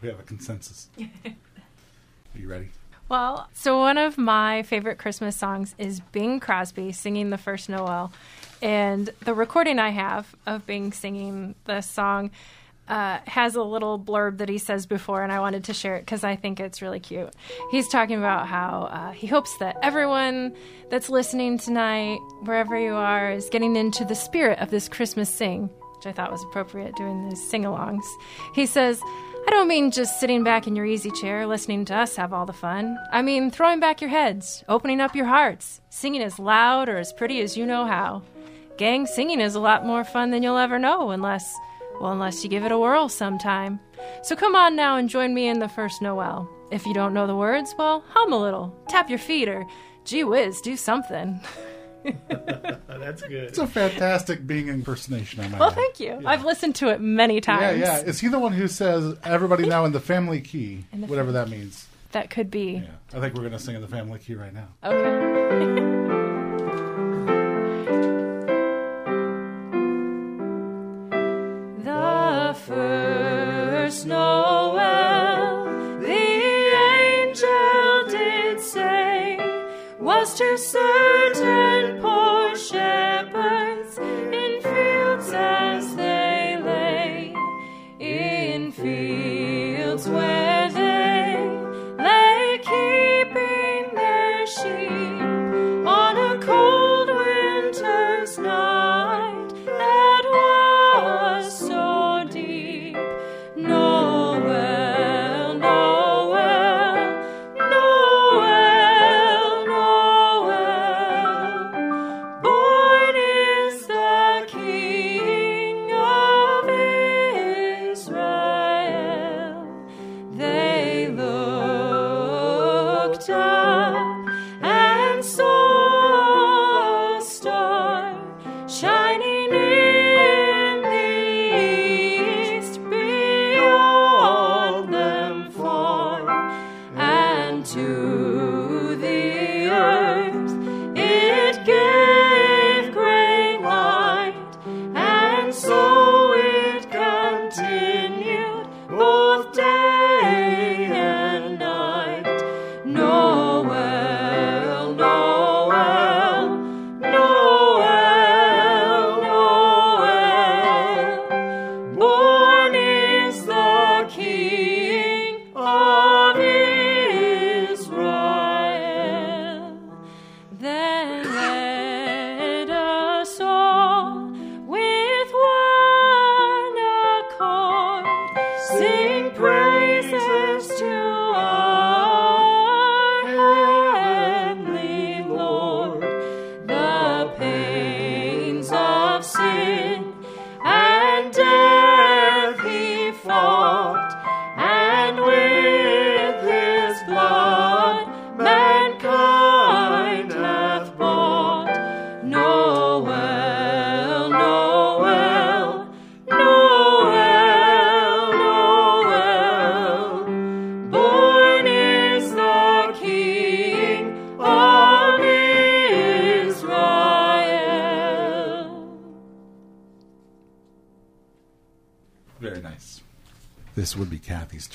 We 0.00 0.08
have 0.08 0.20
a 0.20 0.22
consensus. 0.22 0.88
Are 1.00 2.38
you 2.38 2.48
ready? 2.48 2.68
Well, 3.08 3.48
so 3.54 3.78
one 3.78 3.96
of 3.98 4.18
my 4.18 4.62
favorite 4.62 4.98
Christmas 4.98 5.34
songs 5.34 5.74
is 5.78 6.00
Bing 6.00 6.40
Crosby 6.40 6.92
singing 6.92 7.30
the 7.30 7.38
first 7.38 7.68
Noel. 7.68 8.12
And 8.60 9.10
the 9.20 9.34
recording 9.34 9.78
I 9.78 9.90
have 9.90 10.34
of 10.46 10.66
Bing 10.66 10.92
singing 10.92 11.54
this 11.64 11.88
song 11.88 12.30
uh, 12.88 13.18
has 13.26 13.54
a 13.54 13.62
little 13.62 13.98
blurb 13.98 14.38
that 14.38 14.48
he 14.48 14.58
says 14.58 14.86
before, 14.86 15.22
and 15.22 15.32
I 15.32 15.40
wanted 15.40 15.64
to 15.64 15.74
share 15.74 15.96
it 15.96 16.00
because 16.00 16.24
I 16.24 16.36
think 16.36 16.60
it's 16.60 16.82
really 16.82 17.00
cute. 17.00 17.32
He's 17.70 17.88
talking 17.88 18.18
about 18.18 18.46
how 18.46 18.88
uh, 18.90 19.12
he 19.12 19.26
hopes 19.26 19.56
that 19.58 19.76
everyone 19.82 20.54
that's 20.90 21.10
listening 21.10 21.58
tonight, 21.58 22.18
wherever 22.42 22.78
you 22.78 22.94
are, 22.94 23.30
is 23.30 23.48
getting 23.50 23.76
into 23.76 24.04
the 24.04 24.14
spirit 24.14 24.58
of 24.58 24.70
this 24.70 24.88
Christmas 24.88 25.28
sing, 25.28 25.70
which 25.96 26.06
I 26.06 26.12
thought 26.12 26.32
was 26.32 26.42
appropriate 26.44 26.96
doing 26.96 27.28
these 27.28 27.50
sing 27.50 27.64
alongs. 27.64 28.04
He 28.54 28.66
says, 28.66 29.02
I 29.46 29.50
don't 29.50 29.68
mean 29.68 29.90
just 29.90 30.20
sitting 30.20 30.44
back 30.44 30.66
in 30.66 30.76
your 30.76 30.84
easy 30.84 31.10
chair 31.10 31.46
listening 31.46 31.86
to 31.86 31.94
us 31.96 32.16
have 32.16 32.34
all 32.34 32.44
the 32.44 32.52
fun. 32.52 32.98
I 33.10 33.22
mean 33.22 33.50
throwing 33.50 33.80
back 33.80 34.02
your 34.02 34.10
heads, 34.10 34.62
opening 34.68 35.00
up 35.00 35.16
your 35.16 35.24
hearts, 35.24 35.80
singing 35.88 36.22
as 36.22 36.38
loud 36.38 36.88
or 36.88 36.98
as 36.98 37.14
pretty 37.14 37.40
as 37.40 37.56
you 37.56 37.64
know 37.64 37.86
how. 37.86 38.22
Gang, 38.76 39.06
singing 39.06 39.40
is 39.40 39.54
a 39.54 39.60
lot 39.60 39.86
more 39.86 40.04
fun 40.04 40.30
than 40.30 40.42
you'll 40.42 40.58
ever 40.58 40.78
know 40.78 41.10
unless, 41.10 41.50
well, 42.00 42.12
unless 42.12 42.42
you 42.44 42.50
give 42.50 42.64
it 42.64 42.72
a 42.72 42.78
whirl 42.78 43.08
sometime. 43.08 43.80
So 44.22 44.36
come 44.36 44.54
on 44.54 44.76
now 44.76 44.96
and 44.96 45.08
join 45.08 45.34
me 45.34 45.48
in 45.48 45.58
the 45.58 45.68
first 45.68 46.00
Noel. 46.02 46.48
If 46.70 46.84
you 46.86 46.94
don't 46.94 47.14
know 47.14 47.26
the 47.26 47.36
words, 47.36 47.74
well, 47.78 48.04
hum 48.08 48.32
a 48.32 48.38
little, 48.40 48.74
tap 48.88 49.08
your 49.08 49.18
feet, 49.18 49.48
or 49.48 49.66
gee 50.04 50.24
whiz, 50.24 50.60
do 50.60 50.76
something. 50.76 51.40
That's 52.28 53.22
good. 53.22 53.32
It's 53.44 53.58
a 53.58 53.66
fantastic 53.66 54.46
Bing 54.46 54.68
impersonation. 54.68 55.40
I 55.40 55.48
might 55.48 55.60
Well, 55.60 55.70
add. 55.70 55.74
thank 55.76 56.00
you. 56.00 56.20
I've 56.26 56.44
listened 56.44 56.74
to 56.76 56.88
it 56.88 57.00
many 57.00 57.40
times. 57.40 57.78
yeah. 57.80 57.98
yeah. 57.98 58.04
Is 58.04 58.20
he 58.20 58.28
the 58.28 58.38
one 58.38 58.52
who 58.52 58.68
says 58.68 59.16
everybody 59.24 59.66
now 59.66 59.84
in 59.84 59.92
the 59.92 60.00
family 60.00 60.40
key, 60.40 60.84
the 60.92 61.06
whatever 61.06 61.32
that 61.32 61.48
means? 61.48 61.86
That 62.12 62.30
could 62.30 62.50
be. 62.50 62.82
Yeah, 62.84 63.16
I 63.16 63.20
think 63.20 63.34
we're 63.34 63.42
gonna 63.42 63.58
sing 63.58 63.74
in 63.74 63.82
the 63.82 63.88
family 63.88 64.18
key 64.18 64.34
right 64.34 64.52
now. 64.54 64.68
Okay. 64.84 65.97
To 80.38 80.56
certain 80.56 82.00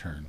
be 0.04 0.10
turn 0.10 0.26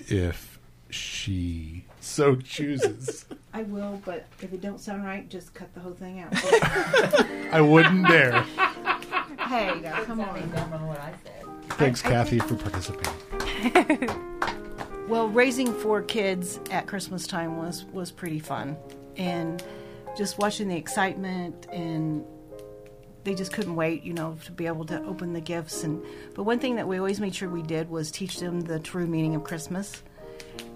if 0.00 0.58
she 0.90 1.84
so 2.00 2.36
chooses. 2.36 3.26
I 3.52 3.62
will, 3.62 4.00
but 4.04 4.26
if 4.40 4.52
it 4.52 4.60
don't 4.60 4.80
sound 4.80 5.04
right, 5.04 5.28
just 5.28 5.54
cut 5.54 5.72
the 5.74 5.80
whole 5.80 5.92
thing 5.92 6.20
out. 6.20 6.32
I 7.52 7.60
wouldn't 7.60 8.06
dare. 8.06 8.42
hey, 9.40 9.80
now 9.80 10.04
come 10.04 10.20
on. 10.20 10.50
Thanks, 11.70 12.02
Kathy, 12.02 12.38
for 12.38 12.56
participating. 12.56 14.14
Well, 15.08 15.28
raising 15.28 15.72
four 15.72 16.02
kids 16.02 16.60
at 16.70 16.86
Christmas 16.86 17.26
time 17.26 17.56
was 17.56 17.84
was 17.86 18.10
pretty 18.10 18.38
fun, 18.38 18.76
and 19.16 19.62
just 20.16 20.38
watching 20.38 20.68
the 20.68 20.76
excitement 20.76 21.66
and 21.72 22.24
they 23.28 23.34
just 23.34 23.52
couldn't 23.52 23.76
wait, 23.76 24.04
you 24.04 24.14
know, 24.14 24.38
to 24.46 24.52
be 24.52 24.66
able 24.66 24.86
to 24.86 25.04
open 25.04 25.34
the 25.34 25.40
gifts. 25.40 25.84
And 25.84 26.02
but 26.34 26.44
one 26.44 26.58
thing 26.58 26.76
that 26.76 26.88
we 26.88 26.96
always 26.96 27.20
made 27.20 27.34
sure 27.34 27.50
we 27.50 27.60
did 27.60 27.90
was 27.90 28.10
teach 28.10 28.40
them 28.40 28.62
the 28.62 28.78
true 28.78 29.06
meaning 29.06 29.34
of 29.34 29.44
Christmas. 29.44 30.02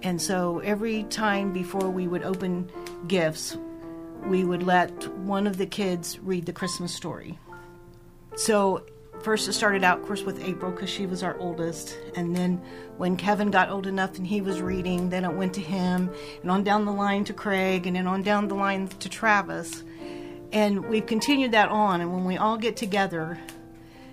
And 0.02 0.20
so 0.20 0.58
every 0.58 1.04
time 1.04 1.54
before 1.54 1.88
we 1.88 2.06
would 2.06 2.22
open 2.22 2.70
gifts, 3.08 3.56
we 4.26 4.44
would 4.44 4.62
let 4.62 5.08
one 5.20 5.46
of 5.46 5.56
the 5.56 5.64
kids 5.64 6.18
read 6.18 6.44
the 6.44 6.52
Christmas 6.52 6.94
story. 6.94 7.38
So 8.36 8.84
first 9.22 9.48
it 9.48 9.54
started 9.54 9.82
out, 9.82 10.00
of 10.00 10.06
course, 10.06 10.22
with 10.22 10.44
April 10.44 10.72
because 10.72 10.90
she 10.90 11.06
was 11.06 11.22
our 11.22 11.38
oldest, 11.38 11.96
and 12.16 12.36
then 12.36 12.60
when 12.98 13.16
Kevin 13.16 13.50
got 13.50 13.70
old 13.70 13.86
enough 13.86 14.18
and 14.18 14.26
he 14.26 14.42
was 14.42 14.60
reading, 14.60 15.08
then 15.08 15.24
it 15.24 15.32
went 15.32 15.54
to 15.54 15.62
him, 15.62 16.10
and 16.42 16.50
on 16.50 16.64
down 16.64 16.84
the 16.84 16.92
line 16.92 17.24
to 17.24 17.32
Craig, 17.32 17.86
and 17.86 17.96
then 17.96 18.06
on 18.06 18.22
down 18.22 18.48
the 18.48 18.54
line 18.54 18.88
to 18.88 19.08
Travis, 19.08 19.84
and 20.52 20.84
we've 20.86 21.06
continued 21.06 21.52
that 21.52 21.68
on. 21.68 22.00
And 22.00 22.12
when 22.12 22.24
we 22.24 22.36
all 22.36 22.56
get 22.56 22.76
together 22.76 23.38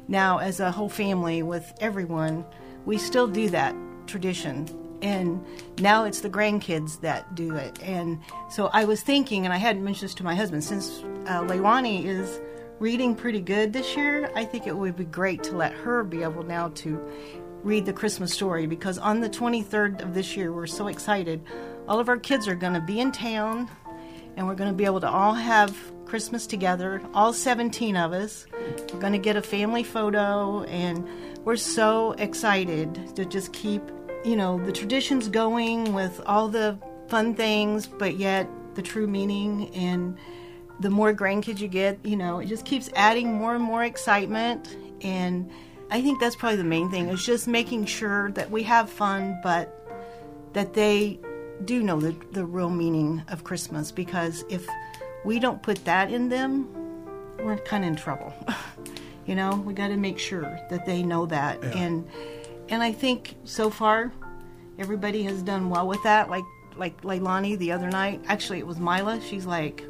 now 0.07 0.39
as 0.39 0.59
a 0.59 0.71
whole 0.71 0.89
family 0.89 1.43
with 1.43 1.71
everyone, 1.79 2.45
we 2.85 2.97
still 2.97 3.27
do 3.27 3.49
that 3.49 3.75
tradition. 4.07 4.67
And 5.01 5.45
now 5.79 6.05
it's 6.05 6.21
the 6.21 6.29
grandkids 6.29 6.99
that 7.01 7.35
do 7.35 7.55
it. 7.55 7.81
And 7.83 8.19
so 8.49 8.69
I 8.73 8.85
was 8.85 9.01
thinking, 9.01 9.45
and 9.45 9.53
I 9.53 9.57
hadn't 9.57 9.83
mentioned 9.83 10.09
this 10.09 10.15
to 10.15 10.23
my 10.23 10.35
husband, 10.35 10.63
since 10.63 10.99
uh, 11.27 11.41
Leilani 11.41 12.05
is 12.05 12.41
reading 12.79 13.15
pretty 13.15 13.41
good 13.41 13.71
this 13.73 13.95
year, 13.95 14.31
I 14.35 14.45
think 14.45 14.67
it 14.67 14.75
would 14.75 14.95
be 14.95 15.05
great 15.05 15.43
to 15.43 15.55
let 15.55 15.73
her 15.73 16.03
be 16.03 16.23
able 16.23 16.43
now 16.43 16.69
to 16.69 17.01
read 17.63 17.85
the 17.85 17.93
Christmas 17.93 18.33
story 18.33 18.65
because 18.67 18.97
on 18.97 19.19
the 19.19 19.29
23rd 19.29 20.01
of 20.01 20.13
this 20.13 20.35
year, 20.37 20.51
we're 20.51 20.67
so 20.67 20.87
excited. 20.87 21.43
All 21.87 21.99
of 21.99 22.07
our 22.07 22.17
kids 22.17 22.47
are 22.47 22.55
going 22.55 22.73
to 22.73 22.81
be 22.81 22.99
in 22.99 23.11
town 23.11 23.69
and 24.37 24.47
we're 24.47 24.55
going 24.55 24.69
to 24.69 24.75
be 24.75 24.85
able 24.85 25.01
to 25.01 25.09
all 25.09 25.33
have 25.33 25.77
Christmas 26.09 26.47
together, 26.47 27.03
all 27.13 27.31
17 27.33 27.95
of 27.95 28.13
us. 28.13 28.47
We're 28.91 28.99
going 28.99 29.13
to 29.13 29.19
get 29.19 29.35
a 29.35 29.43
family 29.43 29.83
photo 29.83 30.63
and 30.63 31.07
we're 31.45 31.55
so 31.55 32.13
excited 32.13 33.15
to 33.15 33.25
just 33.25 33.53
keep, 33.53 33.83
you 34.25 34.35
know, 34.35 34.57
the 34.65 34.71
traditions 34.71 35.29
going 35.29 35.93
with 35.93 36.19
all 36.25 36.47
the 36.47 36.79
fun 37.09 37.35
things, 37.35 37.85
but 37.85 38.17
yet 38.17 38.49
the 38.73 38.81
true 38.81 39.05
meaning 39.05 39.69
and 39.75 40.17
the 40.79 40.89
more 40.89 41.13
grandkids 41.13 41.59
you 41.59 41.67
get, 41.67 41.99
you 42.03 42.15
know, 42.15 42.39
it 42.39 42.47
just 42.47 42.65
keeps 42.65 42.89
adding 42.95 43.31
more 43.31 43.53
and 43.53 43.63
more 43.63 43.83
excitement. 43.83 44.75
And 45.01 45.51
I 45.91 46.01
think 46.01 46.19
that's 46.19 46.35
probably 46.35 46.57
the 46.57 46.63
main 46.63 46.89
thing 46.89 47.09
is 47.09 47.23
just 47.23 47.47
making 47.47 47.85
sure 47.85 48.31
that 48.31 48.49
we 48.49 48.63
have 48.63 48.89
fun, 48.89 49.39
but 49.43 49.75
that 50.53 50.73
they 50.73 51.19
do 51.65 51.83
know 51.83 51.99
the, 51.99 52.15
the 52.31 52.45
real 52.45 52.71
meaning 52.71 53.21
of 53.27 53.43
Christmas. 53.43 53.91
Because 53.91 54.43
if 54.49 54.67
we 55.25 55.39
don't 55.39 55.61
put 55.61 55.83
that 55.85 56.11
in 56.11 56.29
them, 56.29 56.67
we're 57.39 57.57
kind 57.57 57.83
of 57.83 57.89
in 57.89 57.95
trouble. 57.95 58.33
you 59.25 59.35
know, 59.35 59.55
we 59.65 59.73
got 59.73 59.89
to 59.89 59.97
make 59.97 60.19
sure 60.19 60.59
that 60.69 60.85
they 60.85 61.03
know 61.03 61.25
that. 61.27 61.61
Yeah. 61.63 61.69
And 61.77 62.07
and 62.69 62.83
I 62.83 62.91
think 62.91 63.35
so 63.45 63.69
far, 63.69 64.11
everybody 64.77 65.23
has 65.23 65.41
done 65.41 65.69
well 65.69 65.87
with 65.87 66.01
that. 66.03 66.29
Like 66.29 66.43
like 66.75 67.01
Leilani 67.01 67.57
the 67.57 67.71
other 67.71 67.89
night. 67.89 68.21
Actually, 68.27 68.59
it 68.59 68.67
was 68.67 68.79
Mila. 68.79 69.19
She's 69.21 69.45
like, 69.45 69.83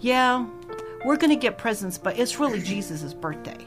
yeah, 0.00 0.46
we're 1.04 1.16
going 1.16 1.30
to 1.30 1.36
get 1.36 1.56
presents, 1.58 1.98
but 1.98 2.18
it's 2.18 2.38
really 2.40 2.60
Jesus' 2.72 3.14
birthday. 3.14 3.58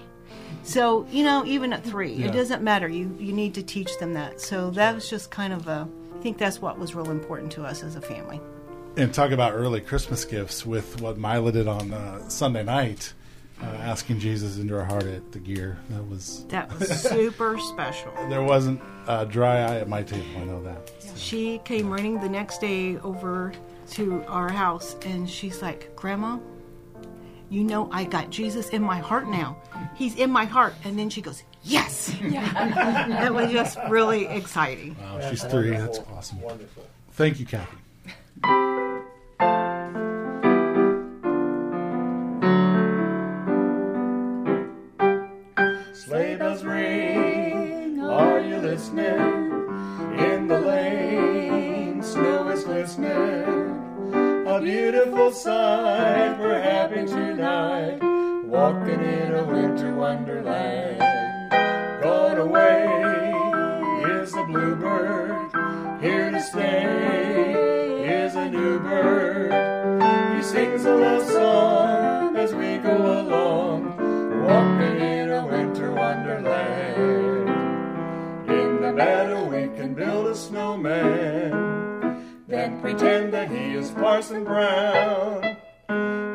So, 0.63 1.05
you 1.11 1.23
know, 1.23 1.45
even 1.45 1.71
at 1.73 1.83
three, 1.83 2.13
Yeah. 2.13 2.27
it 2.27 2.31
doesn't 2.31 2.63
matter. 2.63 2.89
You, 2.89 3.15
you 3.19 3.31
need 3.33 3.53
to 3.53 3.61
teach 3.63 3.97
them 3.99 4.13
that. 4.15 4.41
So 4.41 4.71
that 4.71 4.95
was 4.95 5.07
just 5.09 5.29
kind 5.29 5.53
of 5.53 5.67
a, 5.67 5.87
I 6.17 6.21
think 6.21 6.37
that's 6.39 6.59
what 6.59 6.79
was 6.79 6.95
real 6.95 7.11
important 7.11 7.51
to 7.53 7.63
us 7.63 7.83
as 7.83 7.95
a 7.95 8.01
family. 8.01 8.41
And 8.97 9.13
talk 9.13 9.31
about 9.31 9.53
early 9.53 9.81
Christmas 9.81 10.23
gifts 10.23 10.65
with 10.65 11.01
what 11.01 11.17
Mila 11.17 11.51
did 11.51 11.67
on 11.67 11.93
uh, 11.93 12.29
Sunday 12.29 12.63
night, 12.63 13.13
uh, 13.61 13.65
asking 13.65 14.19
Jesus 14.19 14.57
into 14.57 14.73
her 14.73 14.85
heart 14.85 15.03
at 15.03 15.33
the 15.33 15.39
gear. 15.39 15.77
That 15.89 16.07
was 16.07 16.45
That 16.47 16.71
was 16.79 17.01
super 17.09 17.59
special. 17.59 18.13
there 18.29 18.41
wasn't 18.43 18.79
a 19.07 19.25
dry 19.25 19.57
eye 19.57 19.79
at 19.79 19.89
my 19.89 20.01
table. 20.01 20.25
I 20.37 20.45
know 20.45 20.63
that. 20.63 20.91
She 21.17 21.59
came 21.65 21.89
running 21.91 22.21
the 22.21 22.29
next 22.29 22.61
day 22.61 22.97
over 22.99 23.51
to 23.91 24.23
our 24.27 24.49
house 24.49 24.95
and 25.05 25.29
she's 25.29 25.61
like, 25.61 25.93
Grandma, 25.97 26.39
you 27.49 27.65
know 27.65 27.89
I 27.91 28.05
got 28.05 28.29
Jesus 28.29 28.69
in 28.69 28.81
my 28.81 28.99
heart 28.99 29.27
now. 29.27 29.57
He's 29.95 30.15
in 30.15 30.31
my 30.31 30.45
heart. 30.45 30.73
And 30.85 30.97
then 30.97 31.09
she 31.09 31.21
goes, 31.21 31.43
Yes. 31.63 32.15
that 32.21 33.33
was 33.33 33.51
just 33.51 33.77
really 33.89 34.25
exciting. 34.27 34.95
Wow, 35.01 35.29
she's 35.29 35.43
three. 35.43 35.71
That's 35.71 35.99
awesome. 36.13 36.39
Wonderful. 36.39 36.85
Thank 37.11 37.39
you, 37.41 37.45
Kathy. 37.45 37.77
Sleigh 45.93 46.35
bells 46.35 46.65
ring, 46.65 48.01
are 48.01 48.41
you 48.41 48.57
listening? 48.57 49.05
In 50.19 50.47
the 50.47 50.59
lane, 50.59 52.03
snow 52.03 52.49
is 52.49 52.65
glistening. 52.65 54.43
A 54.45 54.59
beautiful 54.61 55.31
sight, 55.31 56.37
we're 56.37 56.61
happy 56.61 57.05
tonight, 57.05 57.99
walking 58.43 59.01
in 59.01 59.33
a 59.33 59.45
winter 59.45 59.95
wonderland. 59.95 60.99
Gone 62.03 62.37
away 62.37 63.31
is 64.21 64.33
the 64.33 64.43
bluebird, 64.43 66.01
here 66.01 66.31
to 66.31 66.41
stay 66.41 67.24
bird. 68.79 70.35
He 70.35 70.43
sings 70.43 70.85
a 70.85 70.95
love 70.95 71.25
song 71.29 72.35
as 72.35 72.53
we 72.53 72.77
go 72.77 73.21
along, 73.21 73.97
walking 74.43 74.99
in 74.99 75.29
a 75.29 75.45
winter 75.45 75.91
wonderland. 75.91 77.49
In 78.49 78.81
the 78.81 78.91
meadow 78.91 79.45
we 79.45 79.67
can 79.77 79.93
build 79.93 80.27
a 80.27 80.35
snowman, 80.35 81.51
then 82.47 82.81
pretend 82.81 83.33
that 83.33 83.49
he 83.49 83.75
is 83.75 83.91
Parson 83.91 84.43
Brown. 84.43 85.57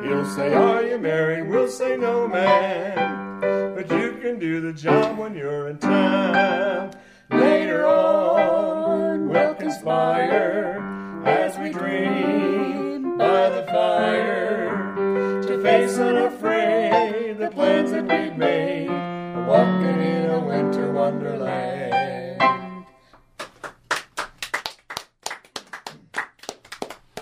He'll 0.03 0.25
say, 0.25 0.55
Are 0.55 0.83
you 0.83 0.99
married? 0.99 1.49
We'll 1.49 1.69
say, 1.69 1.97
No, 1.97 2.29
man. 2.29 3.75
But 3.75 3.90
you 3.90 4.19
can 4.23 4.38
do 4.38 4.61
the 4.61 4.73
job 4.73 5.19
when 5.19 5.35
you're 5.35 5.69
in 5.69 5.79
town. 5.79 6.93
Later 7.31 7.87
on, 7.87 9.29
we'll 9.29 9.55
conspire 9.55 10.89
as 11.24 11.59
we 11.59 11.70
dream 11.70 13.18
by 13.18 13.50
the 13.50 13.66
fire 13.66 15.42
to 15.42 15.62
face 15.62 15.98
unafraid 15.98 17.38
the 17.38 17.50
plans 17.50 17.90
that 17.90 18.02
we've 18.02 18.37
made, 18.37 18.88
walking 19.46 20.00
in 20.00 20.30
a 20.30 20.38
winter 20.38 20.92
wonderland. 20.92 22.87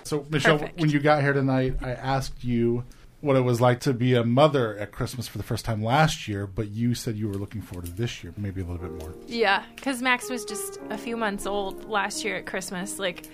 So, 0.04 0.26
Michelle, 0.30 0.58
Perfect. 0.58 0.80
when 0.80 0.90
you 0.90 1.00
got 1.00 1.22
here 1.22 1.32
tonight, 1.32 1.76
I 1.82 1.90
asked 1.90 2.42
you 2.42 2.84
what 3.20 3.36
it 3.36 3.40
was 3.40 3.60
like 3.60 3.80
to 3.80 3.92
be 3.92 4.14
a 4.14 4.24
mother 4.24 4.76
at 4.78 4.92
Christmas 4.92 5.26
for 5.26 5.38
the 5.38 5.44
first 5.44 5.64
time 5.64 5.82
last 5.82 6.28
year, 6.28 6.46
but 6.46 6.68
you 6.68 6.94
said 6.94 7.16
you 7.16 7.28
were 7.28 7.34
looking 7.34 7.60
forward 7.60 7.86
to 7.86 7.92
this 7.92 8.22
year, 8.22 8.32
maybe 8.36 8.60
a 8.60 8.64
little 8.64 8.80
bit 8.80 8.92
more. 8.98 9.12
Yeah, 9.26 9.64
because 9.74 10.00
Max 10.00 10.30
was 10.30 10.44
just 10.44 10.78
a 10.90 10.98
few 10.98 11.16
months 11.16 11.44
old 11.44 11.84
last 11.84 12.24
year 12.24 12.36
at 12.36 12.46
Christmas. 12.46 12.98
Like, 12.98 13.26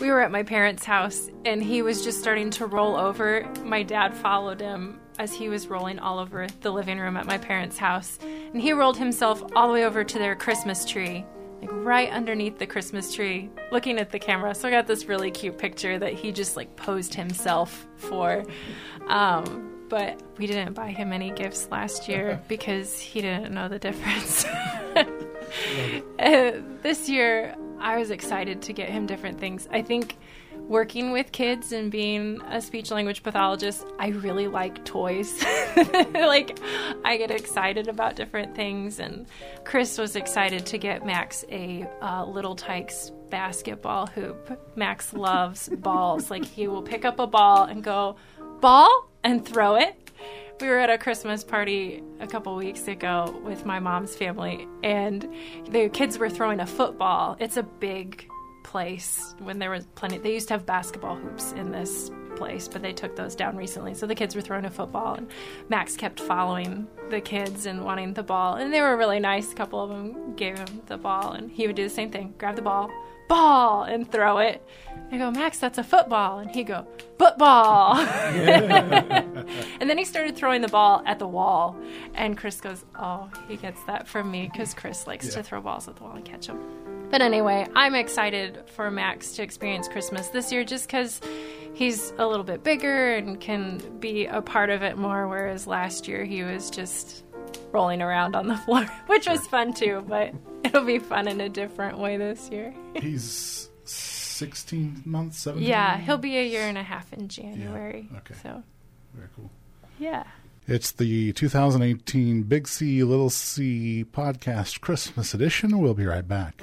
we 0.00 0.10
were 0.10 0.20
at 0.20 0.30
my 0.30 0.42
parents' 0.42 0.84
house 0.84 1.30
and 1.44 1.62
he 1.62 1.80
was 1.80 2.04
just 2.04 2.20
starting 2.20 2.50
to 2.50 2.66
roll 2.66 2.96
over. 2.96 3.48
My 3.64 3.82
dad 3.82 4.14
followed 4.14 4.60
him 4.60 5.00
as 5.18 5.32
he 5.32 5.48
was 5.48 5.68
rolling 5.68 5.98
all 5.98 6.18
over 6.18 6.46
the 6.60 6.72
living 6.72 6.98
room 6.98 7.16
at 7.16 7.26
my 7.26 7.38
parents' 7.38 7.78
house. 7.78 8.18
And 8.22 8.60
he 8.60 8.72
rolled 8.72 8.98
himself 8.98 9.42
all 9.56 9.68
the 9.68 9.74
way 9.74 9.84
over 9.84 10.04
to 10.04 10.18
their 10.18 10.34
Christmas 10.34 10.84
tree, 10.84 11.24
like 11.62 11.70
right 11.72 12.10
underneath 12.10 12.58
the 12.58 12.66
Christmas 12.66 13.14
tree, 13.14 13.48
looking 13.70 13.98
at 13.98 14.10
the 14.10 14.18
camera. 14.18 14.54
So 14.54 14.68
I 14.68 14.70
got 14.70 14.86
this 14.86 15.06
really 15.06 15.30
cute 15.30 15.58
picture 15.58 15.98
that 15.98 16.12
he 16.12 16.32
just 16.32 16.56
like 16.56 16.74
posed 16.76 17.14
himself 17.14 17.86
for. 17.96 18.44
Um, 19.06 19.86
but 19.88 20.20
we 20.38 20.46
didn't 20.46 20.72
buy 20.74 20.90
him 20.90 21.12
any 21.12 21.30
gifts 21.30 21.68
last 21.70 22.08
year 22.08 22.42
because 22.48 22.98
he 22.98 23.20
didn't 23.20 23.54
know 23.54 23.68
the 23.68 23.78
difference. 23.78 24.44
Uh, 26.18 26.52
this 26.82 27.10
year, 27.10 27.54
I 27.78 27.98
was 27.98 28.10
excited 28.10 28.62
to 28.62 28.72
get 28.72 28.88
him 28.88 29.04
different 29.04 29.38
things. 29.38 29.68
I 29.70 29.82
think 29.82 30.16
working 30.68 31.12
with 31.12 31.32
kids 31.32 31.72
and 31.72 31.90
being 31.90 32.40
a 32.48 32.60
speech 32.60 32.90
language 32.90 33.22
pathologist, 33.22 33.84
I 33.98 34.08
really 34.08 34.48
like 34.48 34.84
toys. 34.84 35.42
like, 36.14 36.58
I 37.04 37.16
get 37.16 37.30
excited 37.30 37.88
about 37.88 38.16
different 38.16 38.54
things. 38.54 38.98
And 38.98 39.26
Chris 39.64 39.98
was 39.98 40.16
excited 40.16 40.66
to 40.66 40.78
get 40.78 41.04
Max 41.04 41.44
a 41.50 41.86
uh, 42.00 42.24
Little 42.24 42.56
Tikes 42.56 43.10
basketball 43.30 44.06
hoop. 44.06 44.60
Max 44.76 45.12
loves 45.12 45.68
balls. 45.68 46.30
Like, 46.30 46.44
he 46.44 46.68
will 46.68 46.82
pick 46.82 47.04
up 47.04 47.18
a 47.18 47.26
ball 47.26 47.64
and 47.64 47.82
go, 47.82 48.16
ball, 48.60 49.10
and 49.24 49.44
throw 49.44 49.76
it. 49.76 49.96
We 50.60 50.68
were 50.68 50.78
at 50.78 50.90
a 50.90 50.98
Christmas 50.98 51.42
party 51.42 52.02
a 52.20 52.26
couple 52.26 52.54
weeks 52.54 52.86
ago 52.86 53.36
with 53.44 53.66
my 53.66 53.80
mom's 53.80 54.14
family, 54.14 54.68
and 54.84 55.28
the 55.70 55.88
kids 55.88 56.18
were 56.18 56.30
throwing 56.30 56.60
a 56.60 56.66
football. 56.66 57.36
It's 57.40 57.56
a 57.56 57.64
big 57.64 58.28
place 58.62 59.34
when 59.38 59.58
there 59.58 59.70
was 59.70 59.86
plenty. 59.94 60.18
They 60.18 60.34
used 60.34 60.48
to 60.48 60.54
have 60.54 60.66
basketball 60.66 61.16
hoops 61.16 61.52
in 61.52 61.72
this 61.72 62.10
place, 62.36 62.66
but 62.68 62.82
they 62.82 62.92
took 62.92 63.14
those 63.16 63.34
down 63.34 63.56
recently. 63.56 63.94
So 63.94 64.06
the 64.06 64.14
kids 64.14 64.34
were 64.34 64.40
throwing 64.40 64.64
a 64.64 64.70
football, 64.70 65.14
and 65.14 65.30
Max 65.68 65.96
kept 65.96 66.18
following 66.20 66.86
the 67.10 67.20
kids 67.20 67.66
and 67.66 67.84
wanting 67.84 68.14
the 68.14 68.22
ball. 68.22 68.54
And 68.54 68.72
they 68.72 68.80
were 68.80 68.96
really 68.96 69.20
nice. 69.20 69.52
A 69.52 69.54
couple 69.54 69.80
of 69.82 69.90
them 69.90 70.34
gave 70.34 70.58
him 70.58 70.82
the 70.86 70.96
ball, 70.96 71.32
and 71.32 71.50
he 71.50 71.66
would 71.66 71.76
do 71.76 71.84
the 71.84 71.90
same 71.90 72.10
thing 72.10 72.34
grab 72.38 72.56
the 72.56 72.62
ball, 72.62 72.90
ball, 73.28 73.82
and 73.84 74.10
throw 74.10 74.38
it. 74.38 74.66
I 75.10 75.18
go, 75.18 75.30
Max, 75.30 75.58
that's 75.58 75.76
a 75.76 75.84
football. 75.84 76.38
And 76.38 76.50
he 76.50 76.64
go, 76.64 76.86
football. 77.18 77.96
and 77.96 79.90
then 79.90 79.98
he 79.98 80.04
started 80.06 80.36
throwing 80.36 80.62
the 80.62 80.68
ball 80.68 81.02
at 81.04 81.18
the 81.18 81.26
wall. 81.28 81.76
And 82.14 82.36
Chris 82.36 82.60
goes, 82.62 82.84
oh, 82.98 83.30
he 83.46 83.56
gets 83.56 83.82
that 83.84 84.08
from 84.08 84.30
me 84.30 84.48
because 84.50 84.72
Chris 84.72 85.06
likes 85.06 85.26
Yeah. 85.26 85.32
to 85.34 85.42
throw 85.42 85.60
balls 85.60 85.86
at 85.86 85.96
the 85.96 86.02
wall 86.02 86.14
and 86.16 86.24
catch 86.24 86.46
them. 86.46 86.58
But 87.12 87.20
anyway, 87.20 87.66
I'm 87.76 87.94
excited 87.94 88.62
for 88.68 88.90
Max 88.90 89.32
to 89.32 89.42
experience 89.42 89.86
Christmas 89.86 90.28
this 90.28 90.50
year 90.50 90.64
just 90.64 90.86
because 90.86 91.20
he's 91.74 92.10
a 92.16 92.26
little 92.26 92.42
bit 92.42 92.64
bigger 92.64 93.14
and 93.14 93.38
can 93.38 93.82
be 94.00 94.24
a 94.24 94.40
part 94.40 94.70
of 94.70 94.82
it 94.82 94.96
more, 94.96 95.28
whereas 95.28 95.66
last 95.66 96.08
year 96.08 96.24
he 96.24 96.42
was 96.42 96.70
just 96.70 97.22
rolling 97.70 98.00
around 98.00 98.34
on 98.34 98.46
the 98.48 98.56
floor, 98.64 98.86
which 99.08 99.28
was 99.28 99.46
fun 99.48 99.74
too, 99.74 100.02
but 100.08 100.32
it'll 100.64 100.86
be 100.86 100.98
fun 100.98 101.28
in 101.28 101.38
a 101.42 101.50
different 101.50 101.98
way 101.98 102.16
this 102.16 102.48
year. 102.48 102.74
He's 102.94 103.68
16 103.84 105.02
months, 105.04 105.40
17 105.40 105.68
yeah, 105.68 105.98
he'll 105.98 106.16
be 106.16 106.38
a 106.38 106.46
year 106.48 106.62
and 106.62 106.78
a 106.78 106.82
half 106.82 107.12
in 107.12 107.28
January. 107.28 108.08
Okay. 108.16 108.36
So, 108.42 108.62
Very 109.12 109.28
cool. 109.36 109.50
yeah. 109.98 110.24
It's 110.66 110.92
the 110.92 111.34
2018 111.34 112.44
Big 112.44 112.66
C 112.68 113.04
Little 113.04 113.28
C 113.28 114.06
podcast 114.10 114.80
Christmas 114.80 115.34
edition. 115.34 115.78
We'll 115.78 115.92
be 115.92 116.06
right 116.06 116.26
back. 116.26 116.62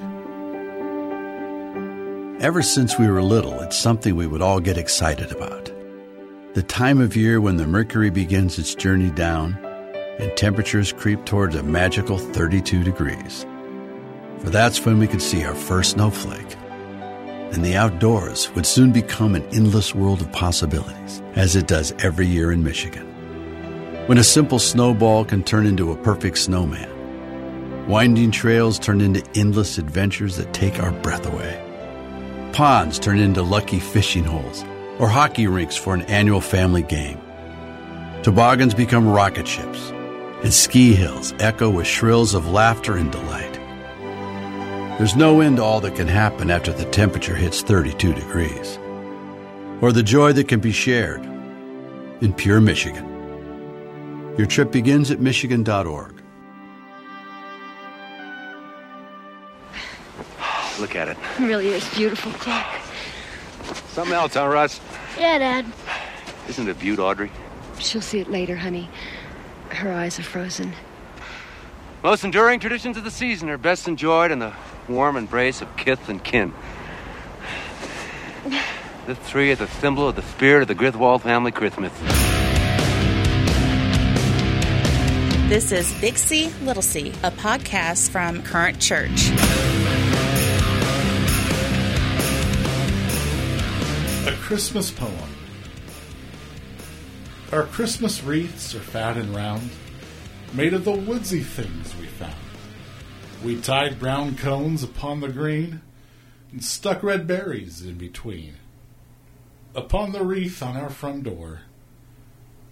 Ever 2.42 2.62
since 2.62 2.98
we 2.98 3.10
were 3.10 3.22
little, 3.22 3.60
it's 3.60 3.78
something 3.78 4.16
we 4.16 4.26
would 4.26 4.42
all 4.42 4.62
get 4.62 4.78
excited 4.78 5.30
about. 5.30 5.70
The 6.54 6.64
time 6.64 7.02
of 7.02 7.18
year 7.18 7.42
when 7.42 7.58
the 7.58 7.68
mercury 7.68 8.10
begins 8.10 8.58
its 8.58 8.74
journey 8.74 9.12
down 9.12 9.56
and 10.20 10.32
temperatures 10.38 10.94
creep 10.94 11.26
towards 11.26 11.58
a 11.58 11.64
magical 11.64 12.18
32 12.18 12.86
degrees. 12.86 13.46
For 14.38 14.50
that's 14.52 14.86
when 14.86 15.00
we 15.00 15.08
could 15.08 15.22
see 15.22 15.44
our 15.44 15.54
first 15.54 15.92
snowflake. 15.92 16.56
And 17.52 17.66
the 17.66 17.76
outdoors 17.76 18.50
would 18.56 18.66
soon 18.66 18.94
become 18.94 19.36
an 19.36 19.44
endless 19.52 19.94
world 19.94 20.22
of 20.22 20.32
possibilities, 20.32 21.22
as 21.36 21.58
it 21.58 21.68
does 21.68 21.94
every 22.00 22.26
year 22.26 22.54
in 22.54 22.64
Michigan. 22.64 23.06
When 24.08 24.18
a 24.18 24.24
simple 24.24 24.60
snowball 24.60 25.26
can 25.26 25.44
turn 25.44 25.66
into 25.66 25.92
a 25.92 26.04
perfect 26.04 26.38
snowman, 26.38 27.88
winding 27.90 28.32
trails 28.32 28.80
turn 28.80 29.02
into 29.02 29.28
endless 29.36 29.78
adventures 29.78 30.38
that 30.38 30.54
take 30.54 30.82
our 30.82 30.94
breath 30.94 31.26
away. 31.26 31.66
Ponds 32.54 33.00
turn 33.00 33.20
into 33.20 33.42
lucky 33.42 33.80
fishing 33.80 34.24
holes 34.24 34.64
or 34.98 35.08
hockey 35.08 35.48
rinks 35.48 35.76
for 35.76 35.94
an 35.94 36.02
annual 36.04 36.42
family 36.42 36.84
game. 36.84 37.20
Toboggans 38.24 38.74
become 38.74 39.08
rocket 39.08 39.48
ships, 39.48 39.92
and 40.44 40.54
ski 40.54 40.94
hills 40.94 41.34
echo 41.40 41.70
with 41.70 41.88
shrills 41.88 42.34
of 42.34 42.50
laughter 42.50 42.98
and 42.98 43.12
delight. 43.12 43.54
There's 44.98 45.16
no 45.16 45.40
end 45.40 45.58
to 45.58 45.64
all 45.64 45.80
that 45.80 45.96
can 45.96 46.10
happen 46.10 46.52
after 46.52 46.74
the 46.74 46.84
temperature 46.86 47.36
hits 47.36 47.62
32 47.62 48.14
degrees, 48.14 48.78
or 49.82 49.94
the 49.94 50.04
joy 50.04 50.34
that 50.34 50.50
can 50.50 50.60
be 50.60 50.74
shared 50.74 51.24
in 52.22 52.34
pure 52.34 52.60
Michigan. 52.60 53.06
Your 54.38 54.48
trip 54.48 54.74
begins 54.74 55.12
at 55.12 55.22
Michigan.org. 55.22 56.19
Look 60.80 60.96
at 60.96 61.10
it. 61.10 61.18
It 61.40 61.44
really 61.44 61.70
is 61.70 61.88
beautiful, 61.94 62.32
Clark. 62.34 62.66
Something 63.90 64.14
else, 64.14 64.34
huh, 64.34 64.48
Russ? 64.48 64.80
Yeah, 65.18 65.38
Dad. 65.38 65.66
Isn't 66.48 66.68
it 66.68 66.72
a 66.72 66.76
beaut, 66.76 67.00
Audrey? 67.00 67.32
She'll 67.80 68.02
see 68.02 68.20
it 68.20 68.30
later, 68.30 68.56
honey. 68.56 68.90
Her 69.70 69.92
eyes 69.92 70.18
are 70.20 70.24
frozen. 70.24 70.74
Most 72.02 72.24
enduring 72.24 72.60
traditions 72.62 72.96
of 72.98 73.04
the 73.04 73.12
season 73.12 73.50
are 73.50 73.58
best 73.58 73.88
enjoyed 73.88 74.32
in 74.32 74.40
the 74.40 74.54
warm 74.88 75.18
embrace 75.18 75.62
of 75.62 75.76
kith 75.76 76.08
and 76.08 76.24
kin. 76.24 76.54
The 79.06 79.16
tree 79.28 79.52
is 79.52 79.60
a 79.60 79.68
symbol 79.68 80.08
of 80.08 80.16
the 80.16 80.22
spirit 80.22 80.62
of 80.62 80.68
the 80.70 80.76
Griswold 80.76 81.24
family 81.24 81.52
Christmas. 81.52 81.92
This 85.50 85.72
is 85.72 85.92
Big 86.00 86.18
C, 86.18 86.52
Little 86.62 86.84
C, 86.84 87.10
a 87.24 87.32
podcast 87.32 88.12
from 88.12 88.44
Current 88.44 88.80
Church. 88.80 89.32
Christmas 94.50 94.90
poem. 94.90 95.30
Our 97.52 97.66
Christmas 97.66 98.24
wreaths 98.24 98.74
are 98.74 98.80
fat 98.80 99.16
and 99.16 99.36
round, 99.36 99.70
made 100.54 100.74
of 100.74 100.86
the 100.86 100.92
woodsy 100.92 101.42
things 101.42 101.96
we 101.98 102.08
found. 102.08 102.34
We 103.44 103.62
tied 103.62 104.00
brown 104.00 104.38
cones 104.38 104.82
upon 104.82 105.20
the 105.20 105.30
green 105.30 105.82
and 106.52 106.64
stuck 106.64 107.04
red 107.04 107.28
berries 107.28 107.86
in 107.86 108.00
between. 108.00 108.56
Upon 109.76 110.14
the 110.14 110.24
wreath 110.24 110.64
on 110.64 110.76
our 110.76 110.90
front 110.90 111.26
door, 111.26 111.62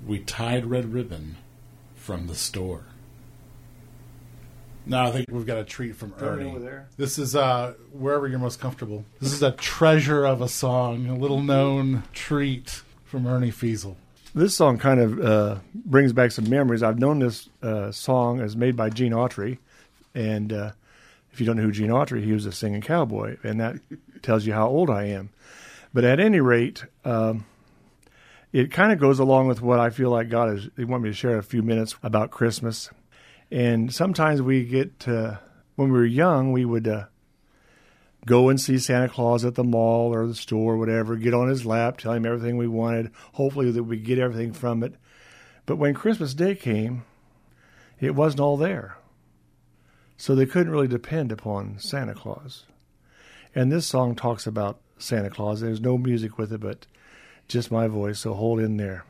we 0.03 0.17
tied 0.17 0.65
red 0.65 0.91
ribbon 0.91 1.37
from 1.93 2.25
the 2.25 2.33
store. 2.33 2.85
Now 4.87 5.05
I 5.07 5.11
think 5.11 5.27
we've 5.29 5.45
got 5.45 5.57
a 5.57 5.63
treat 5.65 5.95
from 5.95 6.13
Ernie 6.19 6.43
Ernie. 6.43 6.49
over 6.51 6.59
there. 6.59 6.87
This 6.95 7.19
is 7.19 7.35
uh, 7.35 7.73
wherever 7.91 8.27
you're 8.27 8.39
most 8.39 8.59
comfortable. 8.59 9.03
This 9.19 9.33
is 9.33 9.43
a 9.43 9.51
treasure 9.51 10.25
of 10.25 10.41
a 10.41 10.47
song, 10.47 11.07
a 11.07 11.15
little 11.15 11.41
known 11.41 12.03
treat 12.13 12.81
from 13.03 13.27
Ernie 13.27 13.51
Fiesel. 13.51 13.95
This 14.33 14.55
song 14.55 14.77
kind 14.77 14.99
of 14.99 15.19
uh, 15.19 15.55
brings 15.73 16.13
back 16.13 16.31
some 16.31 16.49
memories. 16.49 16.83
I've 16.83 16.99
known 16.99 17.19
this 17.19 17.49
uh, 17.61 17.91
song 17.91 18.39
as 18.39 18.55
made 18.55 18.75
by 18.75 18.89
Gene 18.89 19.11
Autry, 19.11 19.57
and 20.15 20.53
uh, 20.53 20.71
if 21.33 21.39
you 21.39 21.45
don't 21.45 21.57
know 21.57 21.63
who 21.63 21.71
Gene 21.71 21.89
Autry, 21.89 22.23
he 22.23 22.31
was 22.31 22.45
a 22.45 22.51
singing 22.51 22.81
cowboy, 22.81 23.37
and 23.43 23.59
that 23.59 23.75
tells 24.21 24.45
you 24.45 24.53
how 24.53 24.67
old 24.67 24.89
I 24.89 25.05
am. 25.05 25.29
But 25.93 26.03
at 26.03 26.19
any 26.19 26.39
rate, 26.39 26.85
um, 27.03 27.45
it 28.53 28.71
kind 28.71 28.91
of 28.91 28.99
goes 28.99 29.19
along 29.19 29.47
with 29.47 29.61
what 29.61 29.79
I 29.79 29.89
feel 29.89 30.11
like 30.11 30.29
God 30.29 30.55
is. 30.57 30.69
They 30.75 30.83
want 30.85 31.03
me 31.03 31.09
to 31.09 31.15
share 31.15 31.37
a 31.37 31.43
few 31.43 31.61
minutes 31.61 31.95
about 32.03 32.31
Christmas, 32.31 32.89
and 33.51 33.93
sometimes 33.93 34.41
we 34.41 34.65
get 34.65 34.99
to, 35.01 35.39
when 35.75 35.91
we 35.91 35.97
were 35.97 36.05
young, 36.05 36.51
we 36.51 36.65
would. 36.65 36.87
Uh, 36.87 37.05
go 38.27 38.49
and 38.49 38.59
see 38.59 38.77
Santa 38.77 39.07
Claus 39.07 39.43
at 39.45 39.55
the 39.55 39.63
mall 39.63 40.13
or 40.13 40.27
the 40.27 40.35
store 40.35 40.73
or 40.73 40.77
whatever, 40.77 41.15
get 41.15 41.33
on 41.33 41.47
his 41.47 41.65
lap, 41.65 41.97
tell 41.97 42.11
him 42.11 42.25
everything 42.25 42.57
we 42.57 42.67
wanted, 42.67 43.09
hopefully 43.33 43.71
that 43.71 43.83
we 43.83 43.97
get 43.97 44.19
everything 44.19 44.53
from 44.53 44.83
it. 44.83 44.93
But 45.65 45.77
when 45.77 45.93
Christmas 45.93 46.33
Day 46.33 46.53
came, 46.53 47.03
it 47.99 48.15
wasn't 48.15 48.41
all 48.41 48.57
there. 48.57 48.97
So 50.17 50.35
they 50.35 50.45
couldn't 50.45 50.71
really 50.71 50.87
depend 50.87 51.31
upon 51.31 51.79
Santa 51.79 52.13
Claus. 52.13 52.65
And 53.55 53.71
this 53.71 53.87
song 53.87 54.13
talks 54.13 54.45
about 54.45 54.81
Santa 54.97 55.29
Claus. 55.29 55.61
There's 55.61 55.81
no 55.81 55.97
music 55.97 56.37
with 56.37 56.51
it, 56.51 56.59
but 56.59 56.85
just 57.47 57.71
my 57.71 57.87
voice, 57.87 58.19
so 58.19 58.33
hold 58.33 58.59
in 58.59 58.77
there. 58.77 59.05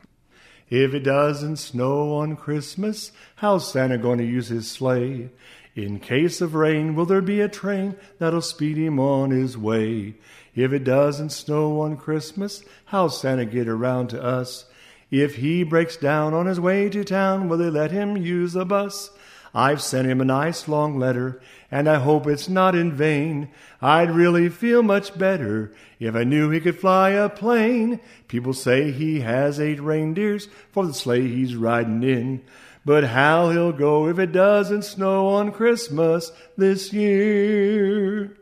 If 0.70 0.92
it 0.92 1.00
doesn't 1.00 1.56
snow 1.56 2.14
on 2.14 2.36
Christmas, 2.36 3.12
how's 3.36 3.70
Santa 3.70 3.96
going 3.96 4.18
to 4.18 4.24
use 4.24 4.48
his 4.48 4.70
sleigh? 4.70 5.30
In 5.74 5.98
case 6.00 6.40
of 6.40 6.54
rain, 6.54 6.94
will 6.94 7.06
there 7.06 7.22
be 7.22 7.40
a 7.40 7.48
train 7.48 7.96
that'll 8.18 8.42
speed 8.42 8.76
him 8.76 8.98
on 8.98 9.30
his 9.30 9.56
way? 9.56 10.14
If 10.54 10.72
it 10.72 10.84
doesn't 10.84 11.30
snow 11.30 11.80
on 11.80 11.96
Christmas, 11.96 12.64
how's 12.86 13.20
Santa 13.20 13.44
get 13.44 13.68
around 13.68 14.08
to 14.08 14.22
us? 14.22 14.66
If 15.10 15.36
he 15.36 15.62
breaks 15.62 15.96
down 15.96 16.34
on 16.34 16.46
his 16.46 16.60
way 16.60 16.90
to 16.90 17.04
town, 17.04 17.48
will 17.48 17.58
they 17.58 17.70
let 17.70 17.92
him 17.92 18.16
use 18.16 18.54
a 18.54 18.64
bus? 18.64 19.10
I've 19.58 19.82
sent 19.82 20.06
him 20.06 20.20
a 20.20 20.24
nice 20.24 20.68
long 20.68 21.00
letter, 21.00 21.42
and 21.68 21.88
I 21.88 21.96
hope 21.96 22.28
it's 22.28 22.48
not 22.48 22.76
in 22.76 22.92
vain. 22.92 23.48
I'd 23.82 24.12
really 24.12 24.48
feel 24.48 24.84
much 24.84 25.18
better 25.18 25.72
if 25.98 26.14
I 26.14 26.22
knew 26.22 26.48
he 26.48 26.60
could 26.60 26.78
fly 26.78 27.10
a 27.10 27.28
plane. 27.28 27.98
People 28.28 28.52
say 28.52 28.92
he 28.92 29.18
has 29.18 29.58
eight 29.58 29.80
reindeers 29.80 30.46
for 30.70 30.86
the 30.86 30.94
sleigh 30.94 31.26
he's 31.26 31.56
riding 31.56 32.04
in. 32.04 32.44
But 32.84 33.02
how 33.02 33.50
he'll 33.50 33.72
go 33.72 34.06
if 34.06 34.20
it 34.20 34.30
doesn't 34.30 34.82
snow 34.82 35.26
on 35.26 35.50
Christmas 35.50 36.30
this 36.56 36.92
year. 36.92 38.36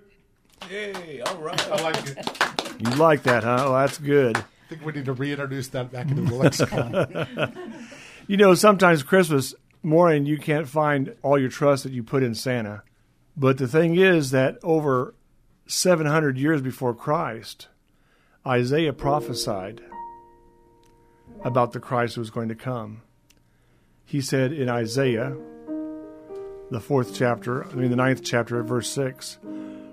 Hey, 0.69 1.23
all 1.23 1.39
right. 1.39 1.69
I 1.71 1.83
like 1.83 2.09
it. 2.09 2.79
You 2.79 2.91
like 2.97 3.23
that, 3.23 3.43
huh? 3.43 3.65
Oh, 3.67 3.73
that's 3.73 3.97
good. 3.97 4.37
I 4.37 4.45
think 4.69 4.85
we 4.85 4.93
need 4.93 5.07
to 5.07 5.15
reintroduce 5.15 5.69
that 5.69 5.91
back 5.91 6.11
into 6.11 6.23
the 6.25 6.35
lexicon. 6.35 7.73
You 8.29 8.37
know, 8.37 8.55
sometimes 8.55 9.05
Christmas 9.05 9.55
morning 9.87 10.27
you 10.27 10.37
can't 10.37 10.69
find 10.69 11.15
all 11.23 11.39
your 11.39 11.49
trust 11.49 11.85
that 11.85 11.93
you 11.93 12.03
put 12.03 12.23
in 12.23 12.35
Santa. 12.35 12.83
But 13.37 13.57
the 13.57 13.69
thing 13.69 13.97
is 13.97 14.33
that 14.33 14.59
over 14.63 15.15
700 15.67 16.37
years 16.37 16.61
before 16.61 16.93
Christ, 16.93 17.69
Isaiah 18.45 18.93
prophesied 18.93 19.81
about 21.45 21.73
the 21.73 21.81
Christ 21.81 22.17
who 22.17 22.21
was 22.21 22.31
going 22.31 22.49
to 22.49 22.55
come. 22.55 23.03
He 24.05 24.21
said 24.21 24.53
in 24.53 24.69
Isaiah, 24.69 25.37
the 26.71 26.81
fourth 26.81 27.15
chapter, 27.15 27.65
I 27.65 27.75
mean, 27.75 27.91
the 27.91 27.97
ninth 27.97 28.23
chapter, 28.25 28.63
verse 28.63 28.89
6 28.91 29.39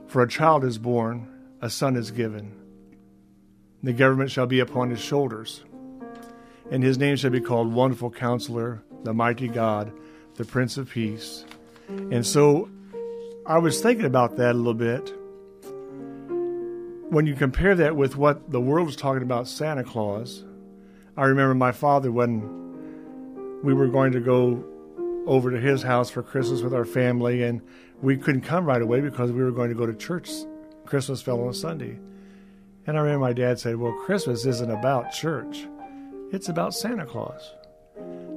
For 0.08 0.24
a 0.24 0.28
child 0.28 0.64
is 0.64 0.78
born, 0.78 1.28
a 1.62 1.70
son 1.70 1.96
is 1.96 2.12
given. 2.12 2.60
The 3.84 3.94
government 3.94 4.32
shall 4.32 4.48
be 4.48 4.60
upon 4.60 4.90
his 4.90 5.02
shoulders, 5.02 5.64
and 6.72 6.84
his 6.84 6.98
name 6.98 7.16
shall 7.16 7.32
be 7.32 7.42
called 7.42 7.74
Wonderful 7.74 8.12
Counselor, 8.12 8.83
the 9.04 9.14
Mighty 9.14 9.48
God, 9.48 9.92
the 10.36 10.46
Prince 10.46 10.78
of 10.78 10.90
Peace. 10.90 11.46
And 11.88 12.26
so 12.26 12.70
I 13.46 13.58
was 13.58 13.82
thinking 13.82 14.06
about 14.06 14.38
that 14.38 14.52
a 14.52 14.58
little 14.58 14.74
bit. 14.74 15.14
When 17.10 17.28
you 17.28 17.36
compare 17.36 17.76
that 17.76 17.96
with 17.96 18.16
what 18.16 18.50
the 18.50 18.62
world 18.62 18.90
is 18.90 18.96
talking 18.96 19.22
about 19.22 19.48
Santa 19.48 19.84
Claus, 19.84 20.44
I 21.16 21.26
remember 21.26 21.54
my 21.54 21.72
father 21.72 22.12
when 22.12 23.62
we 23.64 23.74
were 23.74 23.88
going 23.88 24.14
to 24.14 24.20
go 24.20 24.64
over 25.28 25.52
to 25.52 25.60
his 25.60 25.84
house 25.84 26.10
for 26.10 26.24
Christmas 26.24 26.62
with 26.62 26.74
our 26.74 26.86
family, 26.86 27.44
and 27.44 27.62
we 28.02 28.18
couldn't 28.18 28.42
come 28.42 28.66
right 28.66 28.82
away 28.82 29.00
because 29.00 29.32
we 29.32 29.44
were 29.44 29.52
going 29.52 29.70
to 29.70 29.76
go 29.76 29.86
to 29.86 29.94
church. 29.94 30.30
Christmas 30.86 31.22
fell 31.22 31.42
on 31.42 31.50
a 31.50 31.54
Sunday. 31.54 31.98
And 32.86 32.98
I 32.98 33.02
remember 33.02 33.26
my 33.26 33.34
dad 33.34 33.60
said, 33.60 33.78
Well, 33.78 33.94
Christmas 34.06 34.46
isn't 34.46 34.72
about 34.72 35.14
church, 35.14 35.68
it's 36.32 36.50
about 36.50 36.74
Santa 36.74 37.06
Claus. 37.06 37.54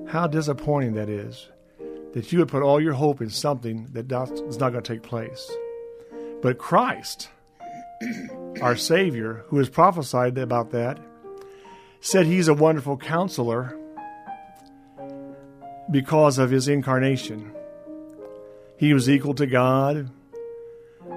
How 0.08 0.26
disappointing 0.26 0.94
that 0.94 1.08
is 1.08 1.48
that 2.12 2.32
you 2.32 2.38
would 2.38 2.48
put 2.48 2.62
all 2.62 2.80
your 2.80 2.94
hope 2.94 3.20
in 3.20 3.28
something 3.28 3.88
that 3.92 4.10
is 4.48 4.58
not 4.58 4.70
going 4.70 4.82
to 4.82 4.94
take 4.94 5.02
place. 5.02 5.50
But 6.40 6.56
Christ, 6.56 7.28
our 8.62 8.74
Savior, 8.74 9.44
who 9.48 9.58
has 9.58 9.68
prophesied 9.68 10.38
about 10.38 10.70
that, 10.70 10.98
said 12.00 12.24
he's 12.24 12.48
a 12.48 12.54
wonderful 12.54 12.96
counselor 12.96 13.76
because 15.90 16.38
of 16.38 16.50
his 16.50 16.68
incarnation. 16.68 17.52
He 18.78 18.94
was 18.94 19.10
equal 19.10 19.34
to 19.34 19.46
God. 19.46 20.10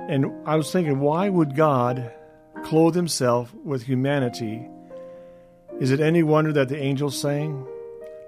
And 0.10 0.26
I 0.46 0.58
was 0.58 0.70
thinking, 0.70 1.00
why 1.00 1.30
would 1.30 1.56
God 1.56 2.12
clothe 2.64 2.96
himself 2.96 3.54
with 3.64 3.84
humanity? 3.84 4.68
Is 5.80 5.92
it 5.92 6.02
any 6.02 6.24
wonder 6.24 6.52
that 6.52 6.68
the 6.68 6.78
angels 6.78 7.18
sang? 7.18 7.66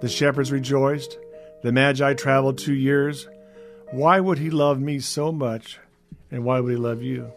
The 0.01 0.09
shepherds 0.09 0.51
rejoiced? 0.51 1.17
The 1.61 1.71
Magi 1.71 2.13
traveled 2.15 2.57
two 2.57 2.73
years? 2.73 3.27
Why 3.91 4.19
would 4.19 4.39
he 4.39 4.49
love 4.49 4.79
me 4.79 4.99
so 4.99 5.31
much? 5.31 5.79
And 6.31 6.43
why 6.43 6.59
would 6.59 6.71
he 6.71 6.77
love 6.77 7.01
you? 7.01 7.31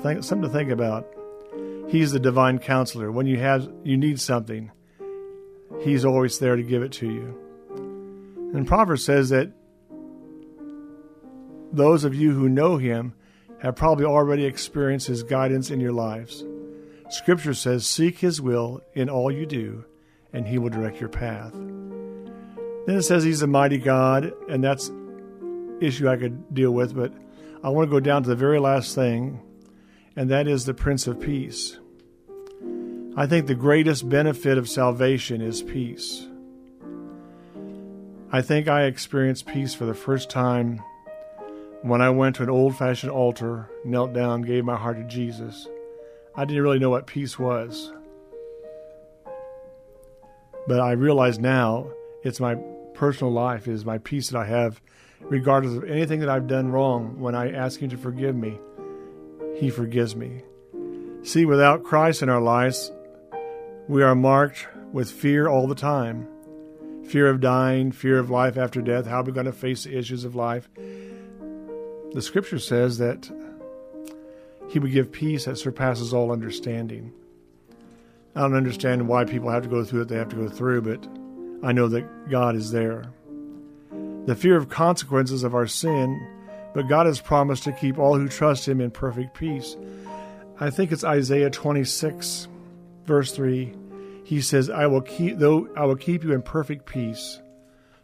Think, 0.00 0.24
something 0.24 0.48
to 0.50 0.52
think 0.52 0.70
about. 0.70 1.06
He's 1.88 2.12
the 2.12 2.20
divine 2.20 2.58
counselor. 2.58 3.10
When 3.10 3.26
you 3.26 3.38
have 3.38 3.70
you 3.84 3.96
need 3.96 4.20
something, 4.20 4.70
he's 5.82 6.04
always 6.04 6.38
there 6.38 6.56
to 6.56 6.62
give 6.62 6.82
it 6.82 6.92
to 6.92 7.06
you. 7.06 8.50
And 8.54 8.66
Proverbs 8.66 9.04
says 9.04 9.28
that 9.30 9.52
those 11.72 12.04
of 12.04 12.14
you 12.14 12.32
who 12.32 12.48
know 12.48 12.78
him 12.78 13.14
have 13.60 13.76
probably 13.76 14.04
already 14.04 14.44
experienced 14.46 15.06
his 15.06 15.22
guidance 15.22 15.70
in 15.70 15.80
your 15.80 15.92
lives. 15.92 16.44
Scripture 17.10 17.54
says, 17.54 17.86
Seek 17.86 18.18
his 18.18 18.40
will 18.40 18.80
in 18.94 19.10
all 19.10 19.30
you 19.30 19.46
do, 19.46 19.84
and 20.32 20.46
he 20.46 20.58
will 20.58 20.70
direct 20.70 21.00
your 21.00 21.08
path. 21.08 21.52
Then 21.52 22.96
it 22.96 23.02
says 23.02 23.24
he's 23.24 23.42
a 23.42 23.46
mighty 23.46 23.78
God, 23.78 24.32
and 24.48 24.62
that's 24.62 24.90
issue 25.80 26.08
I 26.08 26.16
could 26.16 26.54
deal 26.54 26.72
with, 26.72 26.94
but 26.94 27.12
I 27.62 27.68
want 27.68 27.88
to 27.88 27.90
go 27.90 28.00
down 28.00 28.22
to 28.22 28.28
the 28.28 28.36
very 28.36 28.58
last 28.58 28.94
thing, 28.94 29.40
and 30.16 30.30
that 30.30 30.48
is 30.48 30.64
the 30.64 30.74
Prince 30.74 31.06
of 31.06 31.20
Peace. 31.20 31.78
I 33.16 33.26
think 33.26 33.46
the 33.46 33.54
greatest 33.54 34.08
benefit 34.08 34.56
of 34.56 34.68
salvation 34.68 35.40
is 35.40 35.62
peace. 35.62 36.26
I 38.32 38.42
think 38.42 38.68
I 38.68 38.84
experienced 38.84 39.46
peace 39.46 39.74
for 39.74 39.84
the 39.84 39.94
first 39.94 40.30
time 40.30 40.80
when 41.82 42.00
I 42.00 42.10
went 42.10 42.36
to 42.36 42.42
an 42.44 42.50
old 42.50 42.76
fashioned 42.76 43.10
altar, 43.10 43.68
knelt 43.84 44.12
down, 44.12 44.42
gave 44.42 44.64
my 44.64 44.76
heart 44.76 44.98
to 44.98 45.04
Jesus. 45.04 45.66
I 46.36 46.44
didn't 46.44 46.62
really 46.62 46.78
know 46.78 46.90
what 46.90 47.06
peace 47.06 47.38
was. 47.38 47.92
But 50.70 50.78
I 50.78 50.92
realize 50.92 51.40
now 51.40 51.90
it's 52.22 52.38
my 52.38 52.54
personal 52.94 53.32
life, 53.32 53.66
it 53.66 53.72
is 53.72 53.84
my 53.84 53.98
peace 53.98 54.28
that 54.28 54.38
I 54.38 54.44
have, 54.44 54.80
regardless 55.18 55.74
of 55.74 55.82
anything 55.82 56.20
that 56.20 56.28
I've 56.28 56.46
done 56.46 56.70
wrong. 56.70 57.18
When 57.18 57.34
I 57.34 57.50
ask 57.50 57.80
Him 57.80 57.90
to 57.90 57.96
forgive 57.96 58.36
me, 58.36 58.56
He 59.56 59.68
forgives 59.68 60.14
me. 60.14 60.44
See, 61.24 61.44
without 61.44 61.82
Christ 61.82 62.22
in 62.22 62.28
our 62.28 62.40
lives, 62.40 62.92
we 63.88 64.04
are 64.04 64.14
marked 64.14 64.68
with 64.92 65.10
fear 65.10 65.48
all 65.48 65.66
the 65.66 65.74
time 65.74 66.28
fear 67.04 67.28
of 67.28 67.40
dying, 67.40 67.90
fear 67.90 68.20
of 68.20 68.30
life 68.30 68.56
after 68.56 68.80
death. 68.80 69.08
How 69.08 69.22
are 69.22 69.24
we 69.24 69.32
going 69.32 69.46
to 69.46 69.52
face 69.52 69.82
the 69.82 69.98
issues 69.98 70.24
of 70.24 70.36
life? 70.36 70.68
The 70.76 72.22
scripture 72.22 72.60
says 72.60 72.98
that 72.98 73.28
He 74.68 74.78
would 74.78 74.92
give 74.92 75.10
peace 75.10 75.46
that 75.46 75.58
surpasses 75.58 76.14
all 76.14 76.30
understanding. 76.30 77.12
I 78.34 78.42
don't 78.42 78.54
understand 78.54 79.08
why 79.08 79.24
people 79.24 79.50
have 79.50 79.64
to 79.64 79.68
go 79.68 79.84
through 79.84 80.00
what 80.00 80.08
they 80.08 80.16
have 80.16 80.28
to 80.28 80.36
go 80.36 80.48
through, 80.48 80.82
but 80.82 81.66
I 81.66 81.72
know 81.72 81.88
that 81.88 82.30
God 82.30 82.54
is 82.54 82.70
there. 82.70 83.04
The 84.26 84.36
fear 84.36 84.56
of 84.56 84.68
consequences 84.68 85.42
of 85.42 85.54
our 85.54 85.66
sin, 85.66 86.20
but 86.74 86.88
God 86.88 87.06
has 87.06 87.20
promised 87.20 87.64
to 87.64 87.72
keep 87.72 87.98
all 87.98 88.16
who 88.16 88.28
trust 88.28 88.68
Him 88.68 88.80
in 88.80 88.90
perfect 88.90 89.34
peace. 89.34 89.76
I 90.60 90.70
think 90.70 90.92
it's 90.92 91.04
Isaiah 91.04 91.50
26, 91.50 92.46
verse 93.04 93.32
3. 93.32 93.74
He 94.24 94.40
says, 94.40 94.70
I 94.70 94.86
will 94.86 95.00
keep 95.00 95.38
though 95.38 95.68
I 95.76 95.84
will 95.84 95.96
keep 95.96 96.22
you 96.22 96.32
in 96.32 96.42
perfect 96.42 96.86
peace, 96.86 97.40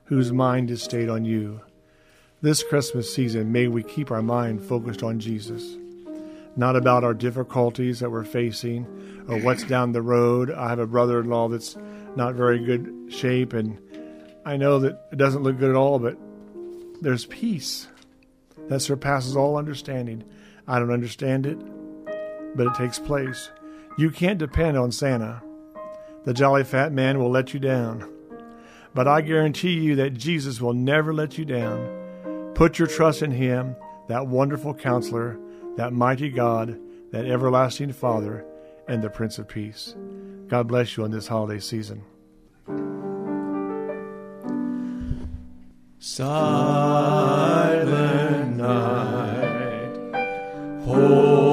whose 0.06 0.32
mind 0.32 0.70
is 0.70 0.82
stayed 0.82 1.08
on 1.08 1.24
you. 1.24 1.60
This 2.42 2.64
Christmas 2.64 3.14
season, 3.14 3.52
may 3.52 3.68
we 3.68 3.82
keep 3.82 4.10
our 4.10 4.22
mind 4.22 4.62
focused 4.62 5.02
on 5.02 5.20
Jesus. 5.20 5.76
Not 6.56 6.74
about 6.74 7.04
our 7.04 7.14
difficulties 7.14 8.00
that 8.00 8.10
we're 8.10 8.24
facing 8.24 8.86
or 9.28 9.38
what's 9.40 9.62
down 9.64 9.92
the 9.92 10.02
road. 10.02 10.50
I 10.50 10.70
have 10.70 10.78
a 10.78 10.86
brother 10.86 11.20
in 11.20 11.28
law 11.28 11.48
that's 11.48 11.76
not 12.16 12.34
very 12.34 12.58
good 12.58 13.12
shape, 13.12 13.52
and 13.52 13.78
I 14.44 14.56
know 14.56 14.78
that 14.80 15.08
it 15.12 15.16
doesn't 15.18 15.42
look 15.42 15.58
good 15.58 15.70
at 15.70 15.76
all, 15.76 15.98
but 15.98 16.16
there's 17.02 17.26
peace 17.26 17.88
that 18.68 18.80
surpasses 18.80 19.36
all 19.36 19.56
understanding. 19.56 20.24
I 20.66 20.78
don't 20.78 20.92
understand 20.92 21.46
it, 21.46 21.58
but 22.56 22.66
it 22.66 22.74
takes 22.74 22.98
place. 22.98 23.50
You 23.98 24.10
can't 24.10 24.38
depend 24.38 24.78
on 24.78 24.92
Santa. 24.92 25.42
The 26.24 26.34
jolly 26.34 26.64
fat 26.64 26.92
man 26.92 27.18
will 27.18 27.30
let 27.30 27.54
you 27.54 27.60
down. 27.60 28.10
But 28.94 29.06
I 29.06 29.20
guarantee 29.20 29.74
you 29.74 29.96
that 29.96 30.14
Jesus 30.14 30.60
will 30.60 30.72
never 30.72 31.12
let 31.12 31.36
you 31.36 31.44
down. 31.44 32.52
Put 32.54 32.78
your 32.78 32.88
trust 32.88 33.22
in 33.22 33.30
Him, 33.30 33.76
that 34.08 34.26
wonderful 34.26 34.74
counselor, 34.74 35.38
that 35.76 35.92
mighty 35.92 36.30
God, 36.30 36.78
that 37.12 37.26
everlasting 37.26 37.92
Father, 37.92 38.44
and 38.88 39.02
the 39.02 39.10
Prince 39.10 39.38
of 39.38 39.48
Peace. 39.48 39.94
God 40.48 40.68
bless 40.68 40.96
you 40.96 41.04
on 41.04 41.10
this 41.10 41.26
holiday 41.26 41.60
season. 41.60 42.02
Silent 45.98 47.36
night, 48.56 49.96
holy 50.84 51.45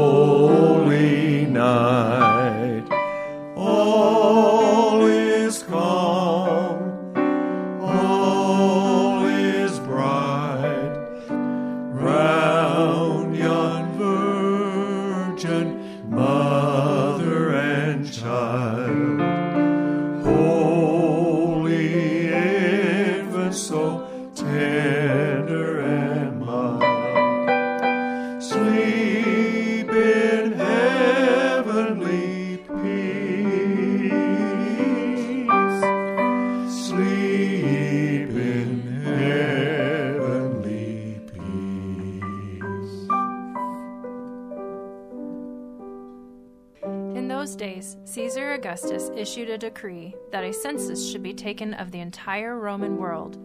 issued 49.23 49.49
a 49.49 49.57
decree 49.57 50.13
that 50.31 50.43
a 50.43 50.51
census 50.51 51.09
should 51.09 51.23
be 51.23 51.33
taken 51.33 51.73
of 51.75 51.91
the 51.91 51.99
entire 52.01 52.59
Roman 52.59 52.97
world. 52.97 53.37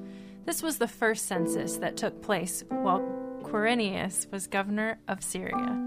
This 0.44 0.60
was 0.60 0.78
the 0.78 0.88
first 0.88 1.26
census 1.26 1.76
that 1.76 1.96
took 1.96 2.20
place 2.20 2.64
while 2.68 2.98
Quirinius 3.44 4.28
was 4.32 4.48
governor 4.48 4.98
of 5.06 5.22
Syria. 5.22 5.80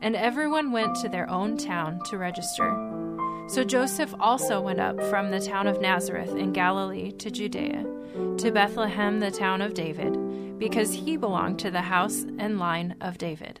And 0.00 0.16
everyone 0.16 0.72
went 0.72 0.96
to 0.96 1.10
their 1.10 1.28
own 1.28 1.58
town 1.58 2.00
to 2.04 2.16
register. 2.16 2.70
So 3.48 3.64
Joseph 3.64 4.14
also 4.18 4.62
went 4.62 4.80
up 4.80 4.98
from 5.10 5.30
the 5.30 5.40
town 5.40 5.66
of 5.66 5.82
Nazareth 5.82 6.34
in 6.34 6.54
Galilee 6.54 7.12
to 7.12 7.30
Judea, 7.30 7.84
to 8.38 8.50
Bethlehem, 8.50 9.20
the 9.20 9.30
town 9.30 9.60
of 9.60 9.74
David, 9.74 10.58
because 10.58 10.94
he 10.94 11.18
belonged 11.18 11.58
to 11.58 11.70
the 11.70 11.82
house 11.82 12.24
and 12.38 12.58
line 12.58 12.96
of 13.02 13.18
David. 13.18 13.60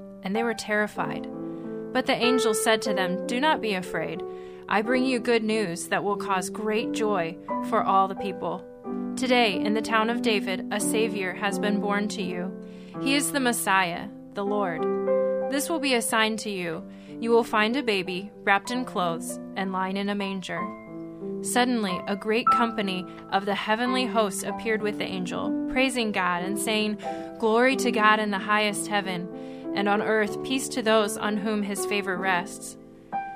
and 0.23 0.35
they 0.35 0.43
were 0.43 0.53
terrified. 0.53 1.27
But 1.93 2.05
the 2.05 2.13
angel 2.13 2.53
said 2.53 2.81
to 2.83 2.93
them, 2.93 3.27
Do 3.27 3.39
not 3.39 3.61
be 3.61 3.73
afraid. 3.73 4.21
I 4.69 4.81
bring 4.81 5.03
you 5.03 5.19
good 5.19 5.43
news 5.43 5.89
that 5.89 6.03
will 6.03 6.15
cause 6.15 6.49
great 6.49 6.93
joy 6.93 7.37
for 7.69 7.83
all 7.83 8.07
the 8.07 8.15
people. 8.15 8.65
Today, 9.17 9.59
in 9.59 9.73
the 9.73 9.81
town 9.81 10.09
of 10.09 10.21
David, 10.21 10.67
a 10.71 10.79
Savior 10.79 11.33
has 11.33 11.59
been 11.59 11.81
born 11.81 12.07
to 12.09 12.21
you. 12.21 12.51
He 13.01 13.15
is 13.15 13.31
the 13.31 13.39
Messiah, 13.39 14.07
the 14.33 14.45
Lord. 14.45 14.81
This 15.51 15.69
will 15.69 15.79
be 15.79 15.95
a 15.95 16.01
sign 16.01 16.37
to 16.37 16.49
you. 16.49 16.83
You 17.19 17.31
will 17.31 17.43
find 17.43 17.75
a 17.75 17.83
baby 17.83 18.31
wrapped 18.43 18.71
in 18.71 18.85
clothes 18.85 19.37
and 19.57 19.73
lying 19.73 19.97
in 19.97 20.09
a 20.09 20.15
manger. 20.15 20.61
Suddenly, 21.41 21.99
a 22.07 22.15
great 22.15 22.45
company 22.47 23.05
of 23.31 23.45
the 23.45 23.55
heavenly 23.55 24.05
hosts 24.05 24.43
appeared 24.43 24.81
with 24.81 24.97
the 24.97 25.05
angel, 25.05 25.69
praising 25.71 26.11
God 26.11 26.43
and 26.43 26.57
saying, 26.57 26.97
Glory 27.39 27.75
to 27.77 27.91
God 27.91 28.19
in 28.19 28.31
the 28.31 28.39
highest 28.39 28.87
heaven, 28.87 29.27
and 29.75 29.87
on 29.87 30.01
earth 30.01 30.41
peace 30.43 30.67
to 30.69 30.81
those 30.81 31.17
on 31.17 31.37
whom 31.37 31.63
his 31.63 31.85
favor 31.85 32.17
rests. 32.17 32.77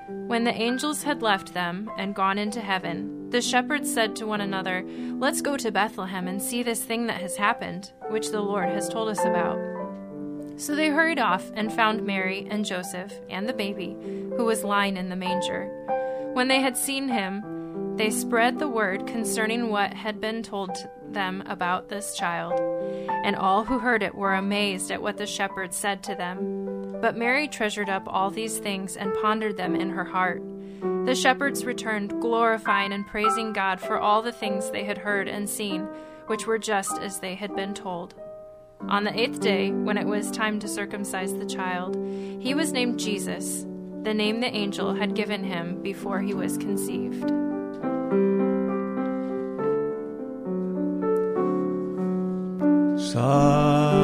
When 0.08 0.44
the 0.44 0.54
angels 0.54 1.04
had 1.04 1.22
left 1.22 1.54
them 1.54 1.90
and 1.98 2.16
gone 2.16 2.38
into 2.38 2.62
heaven, 2.62 3.30
the 3.30 3.42
shepherds 3.42 3.92
said 3.92 4.16
to 4.16 4.28
one 4.28 4.42
another, 4.42 4.86
Let's 5.20 5.42
go 5.42 5.58
to 5.58 5.72
Bethlehem 5.72 6.28
and 6.28 6.42
see 6.42 6.64
this 6.64 6.84
thing 6.84 7.08
that 7.08 7.22
has 7.22 7.36
happened, 7.36 7.92
which 8.10 8.30
the 8.30 8.42
Lord 8.42 8.70
has 8.70 8.88
told 8.88 9.10
us 9.10 9.24
about. 9.24 9.60
So 10.58 10.76
they 10.76 10.90
hurried 10.90 11.20
off 11.20 11.52
and 11.54 11.74
found 11.74 12.06
Mary 12.06 12.48
and 12.50 12.66
Joseph 12.66 13.14
and 13.30 13.48
the 13.48 13.54
baby, 13.54 13.98
who 14.38 14.46
was 14.46 14.64
lying 14.64 14.96
in 14.96 15.10
the 15.10 15.16
manger. 15.16 15.66
When 16.34 16.48
they 16.48 16.62
had 16.62 16.78
seen 16.78 17.08
him, 17.08 17.96
they 17.98 18.10
spread 18.10 18.60
the 18.60 18.68
word 18.68 19.08
concerning 19.08 19.70
what 19.70 19.94
had 19.94 20.22
been 20.22 20.44
told 20.44 20.72
them 21.12 21.44
about 21.48 21.90
this 21.90 22.16
child. 22.16 22.60
And 23.08 23.36
all 23.36 23.64
who 23.64 23.80
heard 23.80 24.04
it 24.04 24.16
were 24.16 24.34
amazed 24.34 24.92
at 24.92 25.02
what 25.02 25.18
the 25.18 25.26
shepherds 25.26 25.76
said 25.76 26.04
to 26.04 26.16
them. 26.16 26.98
But 27.02 27.18
Mary 27.18 27.48
treasured 27.48 27.90
up 27.90 28.04
all 28.08 28.30
these 28.30 28.58
things 28.58 28.96
and 28.98 29.14
pondered 29.22 29.58
them 29.58 29.76
in 29.76 29.90
her 29.90 30.06
heart. 30.06 30.42
The 31.06 31.16
shepherds 31.16 31.66
returned, 31.66 32.22
glorifying 32.22 32.92
and 32.92 33.06
praising 33.08 33.54
God 33.54 33.80
for 33.80 34.00
all 34.00 34.22
the 34.22 34.32
things 34.32 34.72
they 34.72 34.84
had 34.84 34.98
heard 34.98 35.28
and 35.28 35.50
seen, 35.50 35.88
which 36.28 36.48
were 36.48 36.58
just 36.58 36.98
as 37.00 37.20
they 37.20 37.36
had 37.36 37.56
been 37.56 37.74
told. 37.74 38.16
On 38.82 39.04
the 39.04 39.20
eighth 39.20 39.40
day, 39.40 39.72
when 39.72 39.98
it 39.98 40.06
was 40.06 40.30
time 40.32 40.60
to 40.60 40.68
circumcise 40.68 41.34
the 41.34 41.46
child, 41.46 41.96
he 42.40 42.54
was 42.54 42.72
named 42.72 43.00
Jesus, 43.00 43.66
the 44.04 44.14
name 44.14 44.42
the 44.42 44.54
angel 44.54 44.94
had 44.94 45.16
given 45.16 45.44
him 45.44 45.82
before 45.82 46.22
he 46.22 46.34
was 46.34 46.58
conceived. 46.58 47.32
Silent 53.16 53.95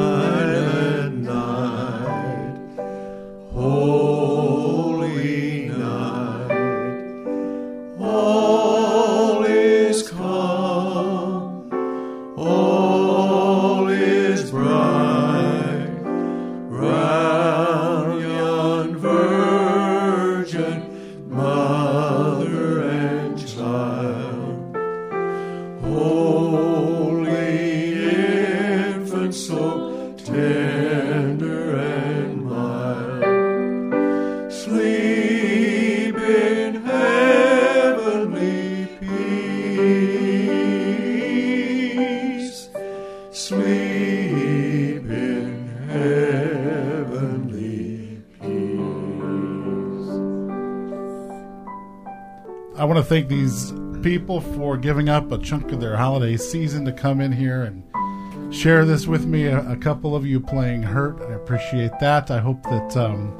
to 53.02 53.08
thank 53.08 53.28
these 53.28 53.72
people 54.02 54.40
for 54.40 54.76
giving 54.76 55.08
up 55.08 55.32
a 55.32 55.38
chunk 55.38 55.72
of 55.72 55.80
their 55.80 55.96
holiday 55.96 56.36
season 56.36 56.84
to 56.84 56.92
come 56.92 57.20
in 57.20 57.32
here 57.32 57.62
and 57.62 58.54
share 58.54 58.84
this 58.84 59.06
with 59.06 59.24
me. 59.26 59.46
A, 59.46 59.72
a 59.72 59.76
couple 59.76 60.14
of 60.14 60.24
you 60.24 60.40
playing 60.40 60.82
Hurt. 60.82 61.20
I 61.22 61.34
appreciate 61.34 61.92
that. 62.00 62.30
I 62.30 62.38
hope 62.38 62.62
that 62.64 62.96
um, 62.96 63.34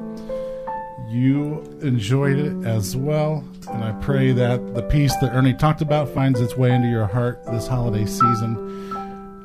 you 1.09 1.61
enjoyed 1.81 2.37
it 2.37 2.65
as 2.65 2.97
well. 2.97 3.43
And 3.69 3.83
I 3.83 3.93
pray 4.01 4.33
that 4.33 4.75
the 4.75 4.83
peace 4.83 5.15
that 5.21 5.33
Ernie 5.33 5.53
talked 5.53 5.81
about 5.81 6.09
finds 6.09 6.41
its 6.41 6.57
way 6.57 6.73
into 6.73 6.89
your 6.89 7.07
heart 7.07 7.45
this 7.45 7.67
holiday 7.67 8.05
season. 8.05 8.57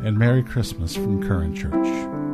And 0.04 0.18
Merry 0.18 0.42
Christmas 0.42 0.94
from 0.94 1.22
Current 1.26 1.56
Church. 1.56 2.27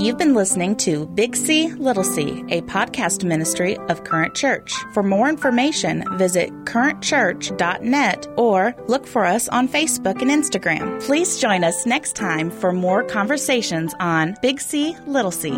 You've 0.00 0.16
been 0.16 0.32
listening 0.32 0.76
to 0.76 1.04
Big 1.08 1.36
C, 1.36 1.68
Little 1.72 2.04
C, 2.04 2.42
a 2.48 2.62
podcast 2.62 3.22
ministry 3.22 3.76
of 3.90 4.04
Current 4.04 4.34
Church. 4.34 4.72
For 4.94 5.02
more 5.02 5.28
information, 5.28 6.04
visit 6.16 6.50
currentchurch.net 6.64 8.26
or 8.38 8.74
look 8.88 9.06
for 9.06 9.26
us 9.26 9.46
on 9.48 9.68
Facebook 9.68 10.22
and 10.22 10.30
Instagram. 10.30 11.02
Please 11.02 11.38
join 11.38 11.64
us 11.64 11.84
next 11.84 12.16
time 12.16 12.50
for 12.50 12.72
more 12.72 13.04
conversations 13.04 13.94
on 14.00 14.36
Big 14.40 14.58
C, 14.58 14.96
Little 15.06 15.30
C. 15.30 15.50